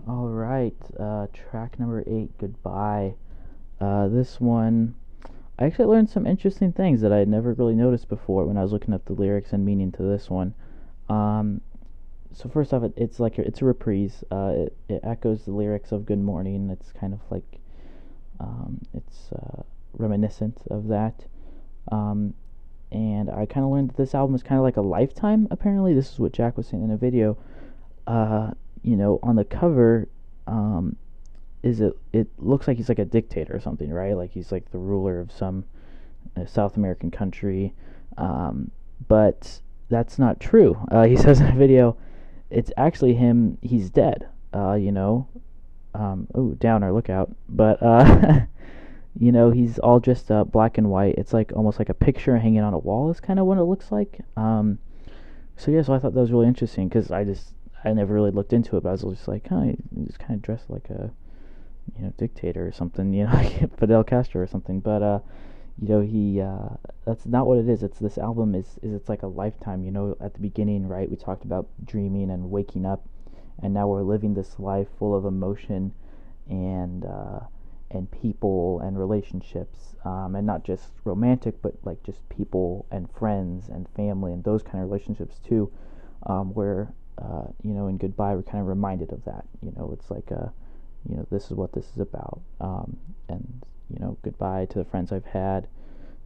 All 0.07 0.29
right, 0.29 0.77
uh, 0.99 1.27
track 1.33 1.79
number 1.79 2.05
eight. 2.07 2.31
Goodbye. 2.39 3.15
Uh, 3.81 4.09
this 4.09 4.41
one, 4.41 4.95
I 5.59 5.67
actually 5.67 5.87
learned 5.87 6.09
some 6.09 6.27
interesting 6.27 6.73
things 6.73 7.01
that 7.01 7.13
I 7.13 7.19
had 7.19 7.29
never 7.29 7.53
really 7.53 7.75
noticed 7.75 8.09
before 8.09 8.45
when 8.45 8.57
I 8.57 8.63
was 8.63 8.73
looking 8.73 8.95
up 8.95 9.05
the 9.05 9.13
lyrics 9.13 9.53
and 9.53 9.65
meaning 9.65 9.91
to 9.93 10.03
this 10.03 10.31
one. 10.31 10.55
Um, 11.09 11.61
so 12.33 12.49
first 12.49 12.73
off, 12.73 12.85
it, 12.85 12.93
it's 12.97 13.19
like 13.19 13.39
a, 13.39 13.43
it's 13.43 13.61
a 13.61 13.65
reprise. 13.65 14.23
Uh, 14.31 14.53
it 14.55 14.77
it 14.89 15.01
echoes 15.03 15.45
the 15.45 15.51
lyrics 15.51 15.91
of 15.91 16.07
Good 16.07 16.21
Morning. 16.21 16.71
It's 16.71 16.93
kind 16.93 17.13
of 17.13 17.21
like 17.31 17.59
um, 18.39 18.83
it's 18.95 19.33
uh, 19.33 19.63
reminiscent 19.95 20.59
of 20.71 20.89
that. 20.89 21.25
Um, 21.91 22.35
and 22.93 23.29
I 23.29 23.45
kind 23.47 23.65
of 23.65 23.73
learned 23.73 23.91
that 23.91 23.97
this 23.97 24.15
album 24.15 24.35
is 24.35 24.43
kind 24.43 24.59
of 24.59 24.63
like 24.63 24.77
a 24.77 24.83
lifetime. 24.83 25.49
Apparently, 25.51 25.93
this 25.93 26.13
is 26.13 26.19
what 26.19 26.33
Jack 26.33 26.57
was 26.57 26.69
saying 26.69 26.85
in 26.85 26.91
a 26.91 26.97
video. 26.97 27.37
Uh, 28.07 28.53
you 28.83 28.97
know, 28.97 29.19
on 29.23 29.37
the 29.37 29.45
cover, 29.45 30.09
um, 30.47 30.97
is 31.63 31.81
it? 31.81 31.97
It 32.13 32.29
looks 32.39 32.69
like 32.69 32.77
he's 32.77 32.89
like 32.89 32.99
a 32.99 33.05
dictator 33.05 33.55
or 33.55 33.61
something, 33.61 33.91
right? 33.91 34.17
Like 34.17 34.33
he's 34.33 34.53
like 34.53 34.71
the 34.71 34.79
ruler 34.79 35.21
of 35.21 35.33
some 35.33 35.65
uh, 36.37 36.47
South 36.47 36.77
American 36.77 37.11
country. 37.11 37.75
Um, 38.17 38.71
but 39.07 39.61
that's 39.89 40.19
not 40.19 40.41
true. 40.41 40.77
Uh, 40.91 41.05
he 41.05 41.17
says 41.25 41.41
in 41.41 41.47
a 41.47 41.57
video, 41.57 41.97
it's 42.51 42.73
actually 42.77 43.15
him. 43.15 43.59
He's 43.63 43.91
dead. 43.91 44.29
Uh, 44.55 44.75
you 44.75 44.93
know. 44.93 45.29
Um, 45.95 46.29
oh, 46.35 46.51
downer, 46.53 46.93
look 46.93 47.11
out. 47.11 47.35
But 47.49 47.83
uh, 47.83 48.41
you 49.19 49.33
know, 49.33 49.51
he's 49.51 49.79
all 49.79 50.01
dressed 50.01 50.31
up, 50.31 50.53
black 50.53 50.79
and 50.79 50.91
white. 50.91 51.17
It's 51.19 51.33
like 51.33 51.53
almost 51.55 51.79
like 51.79 51.89
a 51.89 51.95
picture 51.95 52.37
hanging 52.39 52.61
on 52.61 52.75
a 52.75 52.79
wall. 52.79 53.11
Is 53.11 53.21
kind 53.21 53.39
of 53.39 53.47
what 53.47 53.59
it 53.59 53.65
looks 53.65 53.91
like. 53.91 54.21
Um, 54.37 54.79
so 55.57 55.73
yeah, 55.73 55.83
so 55.83 55.93
I 55.93 55.99
thought 55.99 56.15
that 56.15 56.21
was 56.21 56.31
really 56.31 56.47
interesting 56.47 56.89
because 56.89 57.11
I 57.11 57.25
just 57.25 57.53
I 57.85 57.93
never 57.93 58.15
really 58.15 58.31
looked 58.31 58.53
into 58.53 58.77
it, 58.77 58.83
but 58.83 58.91
I 58.91 58.93
was 58.93 59.03
just 59.03 59.29
like, 59.29 59.49
huh, 59.49 59.73
he's 59.97 60.17
kind 60.17 60.35
of 60.35 60.43
dressed 60.43 60.71
like 60.71 60.89
a 60.91 61.11
you 61.97 62.05
know 62.05 62.13
dictator 62.17 62.67
or 62.67 62.73
something, 62.73 63.13
you 63.13 63.25
know, 63.25 63.51
Fidel 63.79 64.05
Castro 64.05 64.43
or 64.43 64.47
something. 64.47 64.81
But 64.81 65.03
uh, 65.03 65.21
you 65.81 65.89
know, 65.89 66.01
he 66.01 66.41
uh, 66.41 66.77
that's 67.05 67.27
not 67.27 67.47
what 67.47 67.59
it 67.59 67.69
is. 67.69 67.83
It's 67.83 67.99
this 67.99 68.19
album 68.19 68.55
is 68.55 68.79
is 68.83 68.93
it's 68.95 69.09
like 69.09 69.23
a 69.23 69.29
lifetime. 69.29 69.85
You 69.85 69.91
know, 69.91 70.17
at 70.21 70.35
the 70.35 70.41
beginning, 70.41 70.89
right? 70.89 71.09
We 71.09 71.17
talked 71.17 71.45
about 71.45 71.69
dreaming 71.85 72.31
and 72.31 72.51
waking 72.51 72.85
up, 72.85 73.07
and 73.63 73.73
now 73.73 73.87
we're 73.87 74.03
living 74.03 74.35
this 74.35 74.59
life 74.59 74.89
full 74.99 75.15
of 75.15 75.25
emotion 75.25 75.93
and 76.49 77.05
uh, 77.05 77.41
and 77.91 78.11
people 78.11 78.81
and 78.81 78.99
relationships, 78.99 79.97
um, 80.05 80.35
and 80.35 80.47
not 80.47 80.65
just 80.65 80.91
romantic, 81.05 81.61
but 81.63 81.75
like 81.85 82.03
just 82.03 82.29
people 82.29 82.87
and 82.91 83.09
friends 83.13 83.69
and 83.69 83.87
family 83.97 84.33
and 84.33 84.45
those 84.45 84.63
kind 84.63 84.83
of 84.83 84.91
relationships 84.91 85.39
too, 85.39 85.71
um, 86.27 86.53
where 86.55 86.93
uh, 87.19 87.45
you 87.63 87.73
know 87.73 87.87
in 87.87 87.99
goodbye 87.99 88.35
we're 88.35 88.43
kind 88.43 88.61
of 88.61 88.67
reminded 88.67 89.13
of 89.13 89.25
that. 89.25 89.45
You 89.63 89.73
know, 89.77 89.91
it's 89.93 90.11
like 90.11 90.31
a, 90.31 90.53
you 91.09 91.17
know, 91.17 91.27
this 91.31 91.47
is 91.47 91.53
what 91.53 91.73
this 91.73 91.87
is 91.95 91.99
about, 91.99 92.41
um, 92.61 92.97
and 93.29 93.65
you 93.89 93.99
know, 93.99 94.17
goodbye 94.23 94.67
to 94.67 94.79
the 94.79 94.85
friends 94.85 95.13
I've 95.13 95.25
had. 95.25 95.69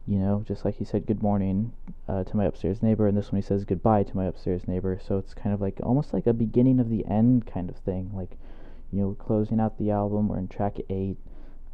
You 0.05 0.17
know, 0.17 0.43
just 0.45 0.65
like 0.65 0.75
he 0.75 0.83
said 0.83 1.05
good 1.05 1.23
morning 1.23 1.71
uh, 2.09 2.25
to 2.25 2.35
my 2.35 2.45
upstairs 2.45 2.83
neighbor, 2.83 3.07
and 3.07 3.17
this 3.17 3.31
one 3.31 3.41
he 3.41 3.47
says 3.47 3.63
goodbye 3.63 4.03
to 4.03 4.17
my 4.17 4.25
upstairs 4.25 4.67
neighbor. 4.67 4.99
So 5.05 5.17
it's 5.17 5.33
kind 5.33 5.53
of 5.53 5.61
like 5.61 5.79
almost 5.81 6.13
like 6.13 6.27
a 6.27 6.33
beginning 6.33 6.79
of 6.79 6.89
the 6.89 7.05
end 7.05 7.47
kind 7.47 7.69
of 7.69 7.77
thing. 7.77 8.11
Like, 8.13 8.37
you 8.91 8.99
know, 8.99 9.07
we're 9.07 9.15
closing 9.15 9.61
out 9.61 9.77
the 9.77 9.91
album. 9.91 10.27
We're 10.27 10.39
in 10.39 10.49
track 10.49 10.77
eight 10.89 11.17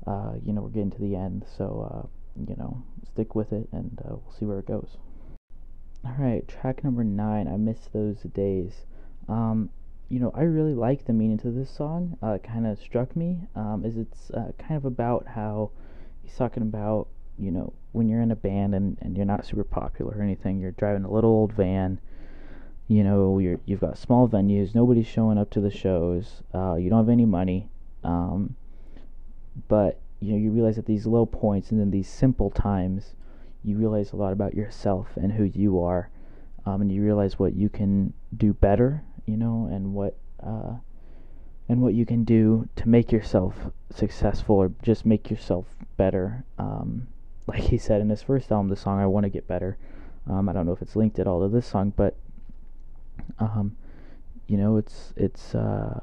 uh, 0.09 0.33
you 0.43 0.53
know, 0.53 0.61
we're 0.61 0.69
getting 0.69 0.91
to 0.91 0.99
the 0.99 1.15
end, 1.15 1.45
so, 1.57 1.87
uh, 1.91 2.07
you 2.47 2.55
know, 2.55 2.81
stick 3.05 3.35
with 3.35 3.51
it 3.51 3.67
and 3.71 3.99
uh, 4.05 4.09
we'll 4.15 4.33
see 4.37 4.45
where 4.45 4.59
it 4.59 4.65
goes. 4.65 4.97
Alright, 6.05 6.47
track 6.47 6.83
number 6.83 7.03
nine, 7.03 7.47
I 7.47 7.57
Miss 7.57 7.89
Those 7.93 8.21
Days. 8.33 8.85
Um, 9.27 9.69
you 10.09 10.19
know, 10.19 10.31
I 10.33 10.41
really 10.41 10.73
like 10.73 11.05
the 11.05 11.13
meaning 11.13 11.37
to 11.39 11.51
this 11.51 11.69
song. 11.69 12.17
Uh, 12.21 12.31
it 12.31 12.43
kind 12.43 12.65
of 12.65 12.79
struck 12.79 13.15
me, 13.15 13.41
um, 13.55 13.83
is 13.85 13.97
it's 13.97 14.31
uh, 14.31 14.51
kind 14.57 14.75
of 14.75 14.85
about 14.85 15.27
how 15.27 15.71
he's 16.23 16.35
talking 16.35 16.63
about, 16.63 17.07
you 17.37 17.51
know, 17.51 17.73
when 17.91 18.09
you're 18.09 18.21
in 18.21 18.31
a 18.31 18.35
band 18.35 18.73
and, 18.73 18.97
and 19.01 19.15
you're 19.15 19.25
not 19.25 19.45
super 19.45 19.63
popular 19.63 20.17
or 20.17 20.23
anything, 20.23 20.59
you're 20.59 20.71
driving 20.71 21.05
a 21.05 21.11
little 21.11 21.29
old 21.29 21.53
van, 21.53 21.99
you 22.87 23.03
know, 23.03 23.37
you're, 23.37 23.59
you've 23.65 23.81
got 23.81 23.97
small 23.97 24.27
venues, 24.27 24.73
nobody's 24.73 25.07
showing 25.07 25.37
up 25.37 25.51
to 25.51 25.61
the 25.61 25.71
shows, 25.71 26.41
uh, 26.53 26.75
you 26.75 26.89
don't 26.89 26.99
have 26.99 27.09
any 27.09 27.25
money, 27.25 27.69
um, 28.03 28.55
but 29.67 29.99
you 30.19 30.31
know 30.31 30.37
you 30.37 30.51
realize 30.51 30.77
at 30.77 30.85
these 30.85 31.05
low 31.05 31.25
points 31.25 31.71
and 31.71 31.79
then 31.79 31.91
these 31.91 32.09
simple 32.09 32.49
times 32.49 33.15
you 33.63 33.77
realize 33.77 34.11
a 34.11 34.15
lot 34.15 34.33
about 34.33 34.53
yourself 34.53 35.09
and 35.15 35.33
who 35.33 35.43
you 35.43 35.81
are 35.81 36.09
um, 36.65 36.81
and 36.81 36.91
you 36.91 37.01
realize 37.03 37.39
what 37.39 37.55
you 37.55 37.69
can 37.69 38.13
do 38.35 38.53
better 38.53 39.03
you 39.29 39.37
know 39.37 39.69
and 39.71 39.93
what 39.93 40.17
uh, 40.43 40.73
and 41.67 41.81
what 41.81 41.93
you 41.93 42.05
can 42.05 42.23
do 42.23 42.67
to 42.75 42.89
make 42.89 43.11
yourself 43.11 43.55
successful 43.93 44.55
or 44.55 44.71
just 44.81 45.05
make 45.05 45.29
yourself 45.29 45.65
better. 45.97 46.43
Um, 46.57 47.07
like 47.47 47.61
he 47.61 47.77
said 47.77 48.01
in 48.01 48.09
his 48.09 48.21
first 48.21 48.51
album 48.51 48.69
the 48.69 48.75
song 48.75 48.99
i 48.99 49.07
want 49.07 49.23
to 49.23 49.29
get 49.29 49.47
better. 49.47 49.77
Um, 50.29 50.49
i 50.49 50.53
don't 50.53 50.65
know 50.65 50.73
if 50.73 50.81
it's 50.81 50.95
linked 50.95 51.17
at 51.19 51.27
all 51.27 51.41
to 51.41 51.47
this 51.47 51.65
song 51.65 51.93
but 51.95 52.15
um, 53.39 53.75
you 54.47 54.57
know 54.57 54.77
it's 54.77 55.13
it's 55.15 55.55
uh, 55.55 55.99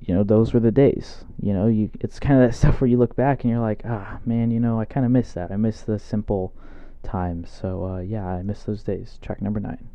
you 0.00 0.14
know 0.14 0.22
those 0.22 0.52
were 0.52 0.60
the 0.60 0.70
days. 0.70 1.24
You 1.40 1.52
know 1.52 1.66
you 1.66 1.90
it's 2.00 2.18
kind 2.18 2.42
of 2.42 2.50
that 2.50 2.56
stuff 2.58 2.80
where 2.80 2.88
you 2.88 2.98
look 2.98 3.16
back 3.16 3.42
and 3.42 3.50
you're 3.50 3.60
like 3.60 3.82
ah 3.84 4.18
man 4.24 4.50
you 4.50 4.60
know 4.60 4.80
i 4.80 4.84
kind 4.84 5.06
of 5.06 5.12
miss 5.12 5.32
that. 5.32 5.50
I 5.50 5.56
miss 5.56 5.82
the 5.82 5.98
simple 5.98 6.54
times. 7.02 7.50
So 7.50 7.84
uh, 7.86 8.00
yeah 8.00 8.26
i 8.26 8.42
miss 8.42 8.64
those 8.64 8.82
days. 8.82 9.18
Track 9.22 9.42
number 9.42 9.60
nine 9.60 9.88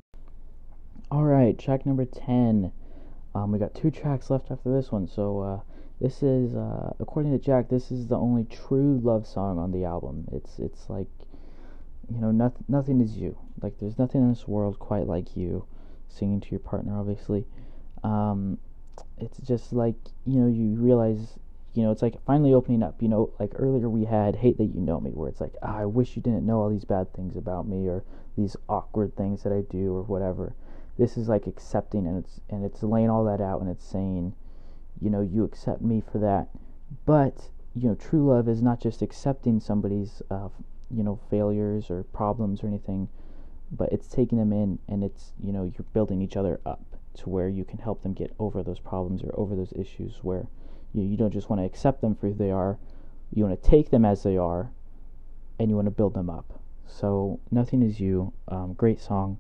all 1.12 1.24
right 1.24 1.57
track 1.57 1.85
number 1.85 2.05
10 2.05 2.71
um, 3.33 3.51
we 3.51 3.59
got 3.59 3.75
two 3.75 3.91
tracks 3.91 4.29
left 4.29 4.50
after 4.50 4.71
this 4.71 4.91
one 4.91 5.07
so 5.07 5.39
uh, 5.41 5.59
this 6.01 6.21
is 6.24 6.55
uh, 6.55 6.93
according 7.00 7.31
to 7.31 7.43
jack 7.43 7.69
this 7.69 7.91
is 7.91 8.07
the 8.07 8.17
only 8.17 8.43
true 8.45 9.00
love 9.03 9.25
song 9.25 9.57
on 9.57 9.71
the 9.71 9.85
album. 9.85 10.27
It's 10.31 10.59
it's 10.59 10.89
like 10.89 11.07
you 12.09 12.19
know 12.19 12.31
nothing 12.31 12.65
nothing 12.67 13.01
is 13.01 13.15
you. 13.15 13.38
Like 13.62 13.79
there's 13.79 13.97
nothing 13.97 14.21
in 14.21 14.29
this 14.29 14.47
world 14.47 14.77
quite 14.77 15.07
like 15.07 15.38
you 15.38 15.65
singing 16.09 16.41
to 16.41 16.50
your 16.51 16.59
partner 16.59 17.00
obviously. 17.00 17.45
Um, 18.03 18.57
it's 19.17 19.38
just 19.39 19.71
like 19.71 19.95
you 20.25 20.41
know 20.41 20.47
you 20.47 20.75
realize 20.75 21.39
you 21.74 21.83
know 21.83 21.91
it's 21.91 22.01
like 22.01 22.24
finally 22.25 22.53
opening 22.53 22.83
up 22.83 23.01
you 23.01 23.07
know 23.07 23.31
like 23.39 23.51
earlier 23.55 23.89
we 23.89 24.05
had 24.05 24.35
hate 24.35 24.57
that 24.57 24.65
you 24.65 24.81
know 24.81 25.00
me 25.00 25.12
where 25.12 25.27
it's 25.27 25.41
like 25.41 25.53
oh, 25.62 25.67
i 25.67 25.85
wish 25.85 26.15
you 26.15 26.21
didn't 26.21 26.45
know 26.45 26.62
all 26.62 26.69
these 26.69 26.85
bad 26.85 27.12
things 27.13 27.35
about 27.35 27.67
me 27.67 27.89
or 27.89 28.01
these 28.38 28.55
awkward 28.69 29.13
things 29.17 29.43
that 29.43 29.51
i 29.51 29.59
do 29.69 29.93
or 29.93 30.03
whatever 30.03 30.55
this 30.98 31.18
is 31.18 31.28
like 31.28 31.48
accepting 31.48 32.08
and 32.08 32.24
it's 32.24 32.40
and 32.50 32.64
it's 32.66 32.84
laying 32.84 33.10
all 33.10 33.24
that 33.24 33.42
out 33.42 33.62
and 33.62 33.70
it's 33.70 33.86
saying 33.86 34.34
you 35.02 35.10
know 35.10 35.22
you 35.22 35.44
accept 35.44 35.82
me 35.82 36.02
for 36.12 36.20
that 36.20 36.48
but 37.06 37.50
you 37.75 37.88
know 37.88 37.96
true 37.96 38.28
love 38.28 38.48
is 38.48 38.62
not 38.62 38.82
just 38.82 39.02
accepting 39.02 39.60
somebody's 39.60 40.22
uh, 40.32 40.48
you 40.90 41.04
know 41.04 41.20
failures 41.30 41.90
or 41.90 42.04
problems 42.04 42.64
or 42.64 42.68
anything 42.68 43.10
but 43.72 43.92
it's 43.92 44.08
taking 44.08 44.38
them 44.38 44.54
in 44.54 44.80
and 44.88 45.04
it's 45.04 45.34
you 45.44 45.52
know 45.52 45.64
you're 45.64 45.86
building 45.94 46.22
each 46.22 46.38
other 46.38 46.60
up 46.66 46.96
to 47.16 47.30
where 47.30 47.50
you 47.50 47.64
can 47.64 47.80
help 47.80 48.04
them 48.04 48.14
get 48.14 48.34
over 48.40 48.62
those 48.62 48.80
problems 48.80 49.24
or 49.24 49.32
over 49.40 49.56
those 49.56 49.74
issues 49.74 50.20
where 50.22 50.48
you, 50.94 51.04
you 51.04 51.18
don't 51.18 51.32
just 51.32 51.50
want 51.50 51.62
to 51.62 51.66
accept 51.66 52.02
them 52.02 52.16
for 52.16 52.28
who 52.28 52.34
they 52.34 52.52
are, 52.52 52.78
you 53.34 53.44
want 53.44 53.62
to 53.62 53.70
take 53.70 53.90
them 53.90 54.06
as 54.06 54.24
they 54.24 54.38
are, 54.38 54.72
and 55.60 55.70
you 55.70 55.75
want 55.75 55.88
to 55.88 55.92
build 55.92 56.14
them 56.14 56.30
up. 56.30 56.60
So, 56.88 57.40
Nothing 57.52 57.82
Is 57.82 58.00
You, 58.00 58.34
um, 58.48 58.74
great 58.74 59.02
song. 59.02 59.38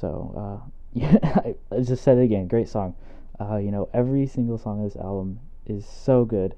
So, 0.00 0.34
uh, 0.36 0.68
yeah, 0.92 1.40
I, 1.70 1.80
just 1.80 2.02
said 2.04 2.18
it 2.18 2.22
again, 2.24 2.48
great 2.48 2.68
song. 2.68 2.94
Uh, 3.40 3.56
you 3.56 3.70
know, 3.70 3.88
every 3.92 4.26
single 4.26 4.58
song 4.58 4.84
of 4.84 4.92
this 4.92 5.00
album 5.00 5.40
is 5.66 5.86
so 5.86 6.24
good. 6.24 6.54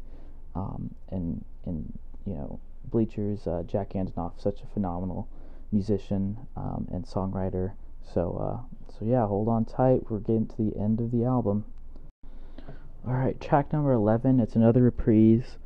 Um, 0.54 0.94
and, 1.10 1.44
and, 1.64 1.98
you 2.26 2.34
know, 2.34 2.60
Bleachers, 2.90 3.46
uh, 3.46 3.62
Jack 3.66 3.90
Antonoff, 3.90 4.40
such 4.40 4.62
a 4.62 4.66
phenomenal 4.66 5.28
musician 5.72 6.36
um, 6.56 6.88
and 6.92 7.04
songwriter. 7.04 7.72
So, 8.02 8.36
uh, 8.40 8.76
so 8.98 9.04
yeah, 9.04 9.26
hold 9.26 9.48
on 9.48 9.64
tight. 9.64 10.10
We're 10.10 10.20
getting 10.20 10.46
to 10.46 10.56
the 10.56 10.78
end 10.78 11.00
of 11.00 11.10
the 11.10 11.24
album. 11.24 11.64
All 13.06 13.14
right, 13.14 13.40
track 13.40 13.72
number 13.72 13.92
eleven. 13.92 14.40
It's 14.40 14.56
another 14.56 14.82
reprise. 14.82 15.58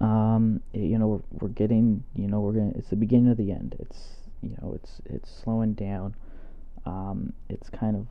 Um, 0.00 0.60
it, 0.72 0.80
you 0.80 0.98
know, 0.98 1.06
we're, 1.06 1.22
we're 1.40 1.54
getting, 1.54 2.02
you 2.14 2.28
know, 2.28 2.40
we're 2.40 2.52
gonna. 2.52 2.72
It's 2.74 2.90
the 2.90 2.96
beginning 2.96 3.30
of 3.30 3.36
the 3.36 3.52
end. 3.52 3.76
It's, 3.78 3.98
you 4.42 4.56
know, 4.60 4.72
it's 4.74 5.00
it's 5.06 5.30
slowing 5.30 5.74
down. 5.74 6.14
Um, 6.84 7.32
it's 7.48 7.70
kind 7.70 7.96
of, 7.96 8.06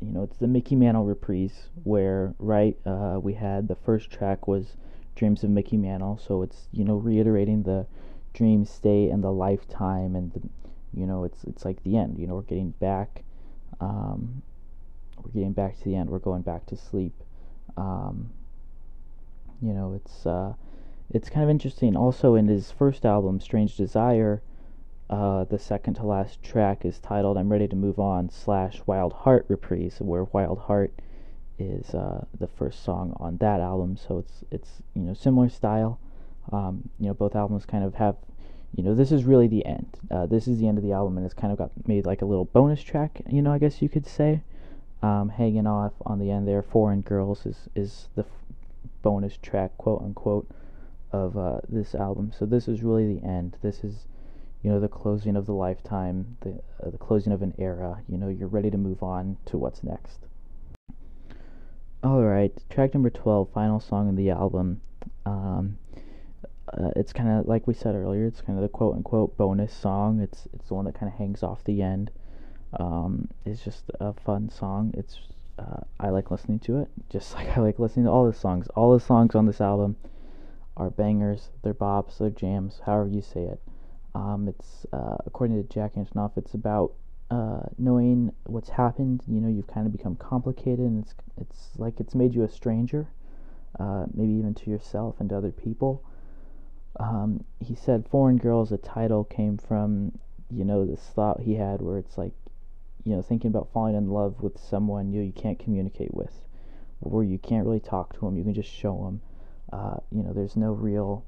you 0.00 0.12
know, 0.12 0.22
it's 0.22 0.36
the 0.36 0.46
Mickey 0.46 0.76
Mantle 0.76 1.04
reprise 1.04 1.68
where, 1.84 2.34
right, 2.38 2.76
uh, 2.84 3.18
we 3.22 3.34
had 3.34 3.68
the 3.68 3.76
first 3.76 4.10
track 4.10 4.46
was 4.48 4.76
Dreams 5.14 5.42
of 5.44 5.50
Mickey 5.50 5.76
Mantle, 5.76 6.18
so 6.18 6.42
it's 6.42 6.68
you 6.72 6.84
know 6.84 6.96
reiterating 6.96 7.62
the 7.62 7.86
dream 8.34 8.66
state 8.66 9.10
and 9.10 9.24
the 9.24 9.32
lifetime 9.32 10.14
and 10.14 10.30
the 10.34 10.42
you 10.92 11.06
know 11.06 11.24
it's 11.24 11.42
it's 11.44 11.64
like 11.64 11.82
the 11.84 11.96
end 11.96 12.18
you 12.18 12.26
know 12.26 12.34
we're 12.34 12.42
getting 12.42 12.72
back 12.72 13.22
um, 13.80 14.42
we're 15.22 15.30
getting 15.32 15.52
back 15.52 15.78
to 15.78 15.84
the 15.84 15.96
end. 15.96 16.10
We're 16.10 16.18
going 16.18 16.42
back 16.42 16.66
to 16.66 16.76
sleep. 16.76 17.14
Um, 17.76 18.30
you 19.60 19.72
know 19.72 19.94
it's 19.94 20.26
uh, 20.26 20.54
it's 21.10 21.28
kind 21.28 21.44
of 21.44 21.50
interesting. 21.50 21.96
Also 21.96 22.34
in 22.34 22.48
his 22.48 22.70
first 22.70 23.04
album 23.04 23.40
strange 23.40 23.76
desire 23.76 24.42
uh, 25.08 25.44
the 25.44 25.58
second 25.58 25.94
to 25.94 26.04
last 26.04 26.42
track 26.42 26.84
is 26.84 26.98
titled 26.98 27.36
i'm 27.36 27.50
ready 27.50 27.68
to 27.68 27.76
move 27.76 27.98
on 27.98 28.28
slash 28.28 28.80
wild 28.86 29.12
heart 29.12 29.44
reprise 29.48 29.96
where 30.00 30.24
wild 30.24 30.58
heart 30.60 30.92
is 31.58 31.94
uh, 31.94 32.24
the 32.38 32.46
first 32.46 32.84
song 32.84 33.16
on 33.18 33.36
that 33.38 33.60
album 33.60 33.96
so 33.96 34.18
it's 34.18 34.44
it's 34.50 34.82
you 34.94 35.02
know 35.02 35.14
similar 35.14 35.48
style 35.48 35.98
um, 36.52 36.88
you 36.98 37.06
know 37.06 37.14
both 37.14 37.34
albums 37.34 37.64
kind 37.64 37.84
of 37.84 37.94
have 37.94 38.16
you 38.76 38.82
know, 38.82 38.94
this 38.94 39.10
is 39.10 39.24
really 39.24 39.48
the 39.48 39.64
end. 39.64 39.98
Uh, 40.10 40.26
this 40.26 40.46
is 40.46 40.58
the 40.58 40.68
end 40.68 40.76
of 40.76 40.84
the 40.84 40.92
album, 40.92 41.16
and 41.16 41.24
it's 41.24 41.34
kind 41.34 41.50
of 41.50 41.58
got 41.58 41.70
made 41.88 42.04
like 42.04 42.20
a 42.20 42.26
little 42.26 42.44
bonus 42.44 42.82
track, 42.82 43.22
you 43.26 43.40
know, 43.40 43.52
I 43.52 43.58
guess 43.58 43.80
you 43.80 43.88
could 43.88 44.06
say. 44.06 44.42
Um, 45.02 45.30
hanging 45.30 45.66
off 45.66 45.92
on 46.04 46.18
the 46.18 46.30
end 46.30 46.46
there, 46.46 46.62
Foreign 46.62 47.00
Girls 47.00 47.46
is, 47.46 47.68
is 47.74 48.08
the 48.16 48.22
f- 48.22 48.28
bonus 49.02 49.38
track, 49.38 49.76
quote 49.78 50.02
unquote, 50.02 50.48
of 51.12 51.38
uh, 51.38 51.60
this 51.68 51.94
album. 51.94 52.32
So 52.36 52.44
this 52.44 52.68
is 52.68 52.82
really 52.82 53.14
the 53.14 53.26
end. 53.26 53.56
This 53.62 53.82
is, 53.82 54.06
you 54.66 54.72
know, 54.72 54.80
the 54.80 54.88
closing 54.88 55.36
of 55.36 55.46
the 55.46 55.52
lifetime, 55.52 56.36
the, 56.40 56.60
uh, 56.84 56.90
the 56.90 56.98
closing 56.98 57.32
of 57.32 57.40
an 57.40 57.54
era. 57.56 58.02
You 58.08 58.18
know, 58.18 58.28
you're 58.28 58.48
ready 58.48 58.68
to 58.68 58.76
move 58.76 59.00
on 59.00 59.36
to 59.46 59.56
what's 59.56 59.84
next. 59.84 60.26
Alright, 62.04 62.64
track 62.68 62.92
number 62.92 63.08
12, 63.08 63.48
final 63.54 63.78
song 63.78 64.08
in 64.08 64.16
the 64.16 64.30
album. 64.30 64.80
Um, 65.24 65.78
uh, 66.66 66.90
it's 66.96 67.12
kind 67.12 67.28
of 67.28 67.46
like 67.46 67.68
we 67.68 67.74
said 67.74 67.94
earlier. 67.94 68.26
It's 68.26 68.40
kind 68.40 68.58
of 68.58 68.62
the 68.62 68.68
quote 68.68 68.96
unquote 68.96 69.36
bonus 69.36 69.72
song. 69.72 70.18
It's 70.18 70.48
it's 70.52 70.66
the 70.66 70.74
one 70.74 70.86
that 70.86 70.98
kind 70.98 71.12
of 71.12 71.16
hangs 71.16 71.44
off 71.44 71.62
the 71.62 71.80
end. 71.80 72.10
Um, 72.72 73.28
it's 73.44 73.62
just 73.62 73.84
a 74.00 74.14
fun 74.14 74.50
song. 74.50 74.92
It's 74.96 75.20
uh, 75.60 75.82
I 76.00 76.08
like 76.08 76.32
listening 76.32 76.58
to 76.60 76.80
it, 76.80 76.88
just 77.08 77.34
like 77.36 77.56
I 77.56 77.60
like 77.60 77.78
listening 77.78 78.06
to 78.06 78.10
all 78.10 78.26
the 78.26 78.36
songs. 78.36 78.66
All 78.74 78.92
the 78.92 79.04
songs 79.04 79.36
on 79.36 79.46
this 79.46 79.60
album 79.60 79.94
are 80.76 80.90
bangers. 80.90 81.50
They're 81.62 81.72
bops. 81.72 82.18
They're 82.18 82.30
jams. 82.30 82.80
However 82.84 83.10
you 83.10 83.22
say 83.22 83.42
it. 83.42 83.60
Um, 84.16 84.48
it's 84.48 84.86
uh, 84.94 85.18
according 85.26 85.62
to 85.62 85.68
Jack 85.68 85.96
Antonoff. 85.96 86.38
It's 86.38 86.54
about 86.54 86.94
uh, 87.30 87.60
knowing 87.76 88.32
what's 88.44 88.70
happened. 88.70 89.22
You 89.28 89.42
know, 89.42 89.48
you've 89.48 89.66
kind 89.66 89.86
of 89.86 89.92
become 89.92 90.16
complicated, 90.16 90.78
and 90.78 91.04
it's 91.04 91.14
it's 91.36 91.68
like 91.76 92.00
it's 92.00 92.14
made 92.14 92.34
you 92.34 92.42
a 92.42 92.48
stranger, 92.48 93.08
uh, 93.78 94.06
maybe 94.14 94.32
even 94.32 94.54
to 94.54 94.70
yourself 94.70 95.16
and 95.20 95.28
to 95.28 95.36
other 95.36 95.52
people. 95.52 96.02
Um, 96.98 97.44
he 97.60 97.74
said 97.74 98.08
"Foreign 98.08 98.38
Girls," 98.38 98.70
the 98.70 98.78
title 98.78 99.22
came 99.22 99.58
from 99.58 100.18
you 100.50 100.64
know 100.64 100.86
this 100.86 101.02
thought 101.14 101.40
he 101.40 101.56
had 101.56 101.82
where 101.82 101.98
it's 101.98 102.16
like 102.16 102.32
you 103.04 103.14
know 103.14 103.20
thinking 103.20 103.48
about 103.48 103.68
falling 103.70 103.96
in 103.96 104.08
love 104.08 104.42
with 104.42 104.58
someone 104.58 105.12
you 105.12 105.20
you 105.20 105.32
can't 105.32 105.58
communicate 105.58 106.14
with, 106.14 106.46
where 107.00 107.22
you 107.22 107.36
can't 107.36 107.66
really 107.66 107.80
talk 107.80 108.14
to 108.14 108.20
them. 108.20 108.38
You 108.38 108.44
can 108.44 108.54
just 108.54 108.72
show 108.72 108.96
them. 109.04 109.20
Uh, 109.70 109.96
you 110.10 110.22
know, 110.22 110.32
there's 110.32 110.56
no 110.56 110.72
real. 110.72 111.22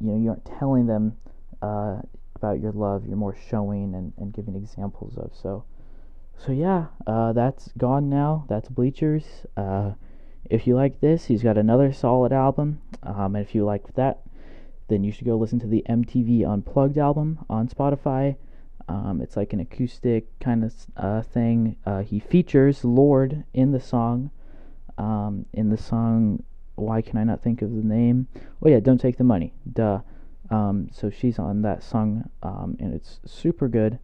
You 0.00 0.12
know, 0.12 0.16
you 0.16 0.28
aren't 0.28 0.44
telling 0.44 0.86
them 0.86 1.16
uh, 1.62 2.02
about 2.40 2.60
your 2.60 2.72
love. 2.72 3.06
You're 3.06 3.16
more 3.16 3.36
showing 3.50 3.94
and, 3.94 4.12
and 4.16 4.32
giving 4.32 4.56
examples 4.56 5.16
of. 5.18 5.32
So, 5.34 5.64
so 6.38 6.52
yeah, 6.52 6.86
uh, 7.06 7.32
that's 7.32 7.70
gone 7.76 8.08
now. 8.08 8.46
That's 8.48 8.68
Bleachers. 8.68 9.24
Uh, 9.56 9.92
if 10.48 10.66
you 10.66 10.74
like 10.74 11.00
this, 11.00 11.26
he's 11.26 11.42
got 11.42 11.58
another 11.58 11.92
solid 11.92 12.32
album. 12.32 12.80
Um, 13.02 13.36
and 13.36 13.46
if 13.46 13.54
you 13.54 13.64
like 13.64 13.94
that, 13.94 14.20
then 14.88 15.04
you 15.04 15.12
should 15.12 15.26
go 15.26 15.36
listen 15.36 15.60
to 15.60 15.66
the 15.66 15.84
MTV 15.88 16.48
Unplugged 16.48 16.98
album 16.98 17.44
on 17.50 17.68
Spotify. 17.68 18.36
Um, 18.88 19.20
it's 19.20 19.36
like 19.36 19.52
an 19.52 19.60
acoustic 19.60 20.26
kind 20.40 20.64
of 20.64 20.74
uh, 20.96 21.22
thing. 21.22 21.76
Uh, 21.84 22.00
he 22.00 22.18
features 22.18 22.84
Lorde 22.84 23.44
in 23.52 23.70
the 23.70 23.80
song. 23.80 24.30
Um, 24.98 25.46
in 25.52 25.70
the 25.70 25.76
song, 25.76 26.42
why 26.74 27.02
can 27.02 27.18
I 27.18 27.24
not 27.24 27.42
think 27.42 27.62
of 27.62 27.70
the 27.70 27.84
name? 27.84 28.26
Oh 28.62 28.68
yeah, 28.68 28.80
don't 28.80 29.00
take 29.00 29.18
the 29.18 29.24
money. 29.24 29.52
Duh. 29.70 30.00
Um, 30.50 30.88
so 30.92 31.10
she's 31.10 31.38
on 31.38 31.62
that 31.62 31.82
song, 31.82 32.28
um, 32.42 32.76
and 32.80 32.92
it's 32.92 33.20
super 33.24 33.68
good. 33.68 33.98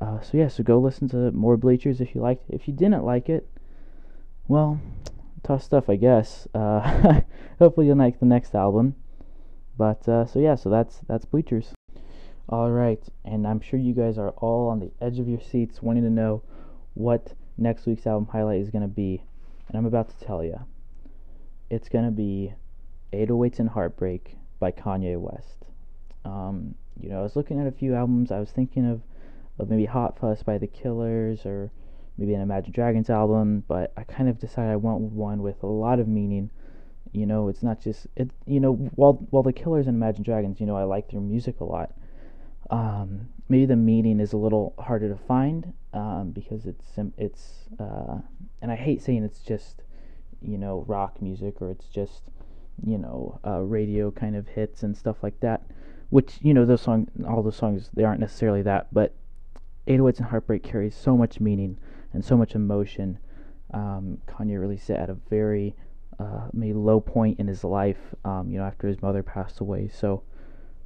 Uh, 0.00 0.20
so 0.20 0.36
yeah, 0.36 0.48
so 0.48 0.62
go 0.62 0.78
listen 0.78 1.08
to 1.08 1.32
more 1.32 1.56
Bleachers 1.56 2.00
if 2.00 2.14
you 2.14 2.20
liked. 2.20 2.48
It. 2.50 2.54
If 2.56 2.68
you 2.68 2.74
didn't 2.74 3.04
like 3.04 3.28
it, 3.28 3.48
well, 4.46 4.80
tough 5.42 5.62
stuff, 5.62 5.88
I 5.88 5.96
guess. 5.96 6.46
Uh, 6.54 7.20
hopefully 7.58 7.86
you'll 7.86 7.96
like 7.96 8.20
the 8.20 8.26
next 8.26 8.54
album. 8.54 8.94
But 9.76 10.08
uh, 10.08 10.26
so 10.26 10.38
yeah, 10.38 10.56
so 10.56 10.70
that's 10.70 11.00
that's 11.06 11.24
Bleachers. 11.24 11.72
All 12.48 12.70
right, 12.70 13.02
and 13.24 13.46
I'm 13.46 13.60
sure 13.60 13.78
you 13.78 13.94
guys 13.94 14.18
are 14.18 14.30
all 14.30 14.68
on 14.68 14.80
the 14.80 14.90
edge 15.00 15.18
of 15.18 15.28
your 15.28 15.40
seats 15.40 15.82
wanting 15.82 16.02
to 16.04 16.10
know 16.10 16.42
what 16.94 17.34
next 17.56 17.86
week's 17.86 18.06
album 18.06 18.28
highlight 18.32 18.60
is 18.60 18.70
going 18.70 18.82
to 18.82 18.88
be. 18.88 19.22
And 19.68 19.76
I'm 19.76 19.86
about 19.86 20.08
to 20.08 20.24
tell 20.24 20.42
you. 20.42 20.58
It's 21.70 21.88
going 21.88 22.06
to 22.06 22.10
be 22.10 22.54
808s 23.12 23.58
and 23.58 23.68
Heartbreak 23.68 24.36
by 24.58 24.72
Kanye 24.72 25.18
West. 25.18 25.66
Um, 26.24 26.74
you 27.00 27.08
know, 27.08 27.20
I 27.20 27.22
was 27.22 27.36
looking 27.36 27.60
at 27.60 27.66
a 27.66 27.72
few 27.72 27.94
albums. 27.94 28.30
I 28.30 28.40
was 28.40 28.50
thinking 28.50 28.90
of, 28.90 29.02
of 29.58 29.70
maybe 29.70 29.86
Hot 29.86 30.18
Fuss 30.18 30.42
by 30.42 30.58
The 30.58 30.66
Killers 30.66 31.46
or 31.46 31.70
maybe 32.16 32.34
an 32.34 32.40
Imagine 32.40 32.72
Dragons 32.72 33.10
album, 33.10 33.64
but 33.68 33.92
I 33.96 34.04
kind 34.04 34.28
of 34.28 34.38
decided 34.38 34.72
I 34.72 34.76
want 34.76 35.00
one 35.00 35.42
with 35.42 35.62
a 35.62 35.66
lot 35.66 36.00
of 36.00 36.08
meaning. 36.08 36.50
You 37.12 37.26
know, 37.26 37.48
it's 37.48 37.62
not 37.62 37.80
just 37.80 38.06
it. 38.16 38.30
You 38.46 38.60
know, 38.60 38.74
while 38.94 39.14
while 39.30 39.42
The 39.42 39.52
Killers 39.52 39.86
and 39.86 39.96
Imagine 39.96 40.24
Dragons, 40.24 40.60
you 40.60 40.66
know, 40.66 40.76
I 40.76 40.84
like 40.84 41.10
their 41.10 41.20
music 41.20 41.60
a 41.60 41.64
lot 41.64 41.92
um, 42.70 43.28
maybe 43.48 43.66
the 43.66 43.76
meaning 43.76 44.20
is 44.20 44.32
a 44.32 44.36
little 44.36 44.74
harder 44.78 45.08
to 45.08 45.16
find 45.16 45.72
um, 45.94 46.32
because 46.32 46.66
it's 46.66 46.84
it's 47.16 47.68
uh, 47.80 48.18
and 48.60 48.70
I 48.70 48.76
hate 48.76 49.02
saying 49.02 49.24
it's 49.24 49.40
just 49.40 49.82
you 50.42 50.58
know 50.58 50.84
rock 50.86 51.20
music 51.22 51.60
or 51.60 51.70
it's 51.70 51.88
just 51.88 52.30
you 52.84 52.98
know 52.98 53.40
uh, 53.44 53.60
radio 53.60 54.10
kind 54.10 54.36
of 54.36 54.46
hits 54.48 54.82
and 54.82 54.96
stuff 54.96 55.16
like 55.22 55.40
that 55.40 55.62
which 56.10 56.38
you 56.40 56.54
know 56.54 56.64
those 56.64 56.80
songs 56.80 57.08
all 57.28 57.42
those 57.42 57.56
songs 57.56 57.90
they 57.94 58.04
aren't 58.04 58.20
necessarily 58.20 58.62
that 58.62 58.92
but 58.92 59.14
808s 59.86 60.18
and 60.18 60.26
heartbreak 60.28 60.62
carries 60.62 60.94
so 60.94 61.16
much 61.16 61.40
meaning 61.40 61.78
and 62.12 62.24
so 62.24 62.36
much 62.36 62.54
emotion 62.54 63.18
um, 63.74 64.18
Kanye 64.26 64.58
released 64.58 64.88
it 64.90 64.96
at 64.96 65.10
a 65.10 65.14
very 65.28 65.74
uh, 66.18 66.48
maybe 66.52 66.72
low 66.72 67.00
point 67.00 67.38
in 67.38 67.46
his 67.46 67.64
life 67.64 68.14
um, 68.24 68.50
you 68.50 68.58
know 68.58 68.64
after 68.64 68.88
his 68.88 69.00
mother 69.02 69.22
passed 69.22 69.60
away 69.60 69.88
so 69.88 70.22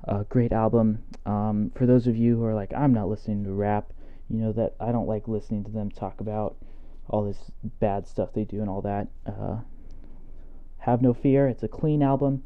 a 0.04 0.24
great 0.24 0.52
album. 0.52 1.02
Um, 1.26 1.70
for 1.74 1.86
those 1.86 2.06
of 2.06 2.16
you 2.16 2.36
who 2.36 2.44
are 2.44 2.54
like, 2.54 2.72
I'm 2.74 2.92
not 2.92 3.08
listening 3.08 3.44
to 3.44 3.52
rap, 3.52 3.92
you 4.28 4.38
know 4.38 4.52
that 4.52 4.74
I 4.80 4.92
don't 4.92 5.06
like 5.06 5.28
listening 5.28 5.64
to 5.64 5.70
them 5.70 5.90
talk 5.90 6.20
about 6.20 6.56
all 7.08 7.24
this 7.24 7.50
bad 7.80 8.06
stuff 8.06 8.30
they 8.32 8.44
do 8.44 8.60
and 8.60 8.70
all 8.70 8.82
that. 8.82 9.08
Uh, 9.26 9.58
have 10.78 11.02
no 11.02 11.12
fear. 11.12 11.46
It's 11.48 11.62
a 11.62 11.68
clean 11.68 12.02
album, 12.02 12.42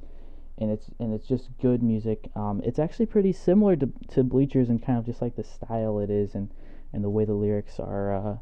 and 0.59 0.71
it's 0.71 0.90
and 0.99 1.12
it's 1.12 1.27
just 1.27 1.49
good 1.61 1.83
music. 1.83 2.31
Um, 2.35 2.61
it's 2.64 2.79
actually 2.79 3.07
pretty 3.07 3.33
similar 3.33 3.77
to 3.77 3.92
to 4.11 4.25
Bleachers 4.25 4.69
and 4.69 4.85
kind 4.85 4.99
of 4.99 5.05
just 5.05 5.21
like 5.21 5.37
the 5.37 5.45
style 5.45 5.99
it 5.99 6.11
is 6.11 6.35
and 6.35 6.51
and 6.92 7.05
the 7.05 7.11
way 7.11 7.25
the 7.25 7.35
lyrics 7.35 7.79
are 7.79 8.14
uh, 8.14 8.37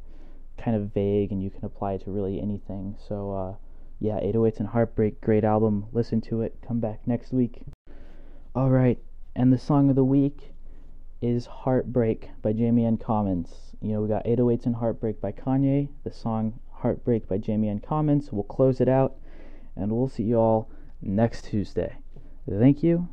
kind 0.56 0.76
of 0.76 0.92
vague 0.94 1.32
and 1.32 1.42
you 1.42 1.50
can 1.50 1.64
apply 1.64 1.94
it 1.94 2.04
to 2.04 2.10
really 2.10 2.40
anything. 2.40 2.96
So 3.08 3.32
uh, 3.32 3.54
yeah, 3.98 4.20
808s 4.20 4.60
and 4.60 4.68
Heartbreak, 4.68 5.20
great 5.20 5.44
album. 5.44 5.86
Listen 5.92 6.20
to 6.22 6.42
it. 6.42 6.56
Come 6.66 6.80
back 6.80 7.00
next 7.06 7.32
week. 7.32 7.62
All 8.54 8.70
right, 8.70 8.98
and 9.34 9.52
the 9.52 9.58
song 9.58 9.90
of 9.90 9.96
the 9.96 10.04
week 10.04 10.52
is 11.20 11.46
Heartbreak 11.46 12.30
by 12.42 12.52
Jamie 12.52 12.84
N. 12.84 12.98
Commons. 12.98 13.74
You 13.80 13.94
know, 13.94 14.02
we 14.02 14.08
got 14.08 14.24
808s 14.24 14.66
and 14.66 14.76
Heartbreak 14.76 15.20
by 15.20 15.32
Kanye, 15.32 15.88
the 16.04 16.12
song 16.12 16.60
Heartbreak 16.70 17.28
by 17.28 17.38
Jamie 17.38 17.68
N. 17.68 17.80
Commons. 17.80 18.30
We'll 18.30 18.44
close 18.44 18.80
it 18.80 18.88
out, 18.88 19.16
and 19.74 19.90
we'll 19.90 20.08
see 20.08 20.22
you 20.22 20.36
all 20.36 20.70
next 21.02 21.46
Tuesday. 21.46 21.96
Thank 22.48 22.82
you, 22.82 23.08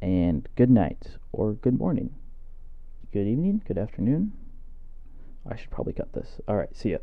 and 0.00 0.48
good 0.56 0.68
night, 0.68 1.16
or 1.30 1.52
good 1.52 1.78
morning, 1.78 2.16
good 3.12 3.28
evening, 3.28 3.62
good 3.64 3.78
afternoon. 3.78 4.32
I 5.48 5.54
should 5.54 5.70
probably 5.70 5.92
cut 5.92 6.12
this. 6.12 6.40
All 6.48 6.56
right, 6.56 6.76
see 6.76 6.90
ya. 6.90 6.98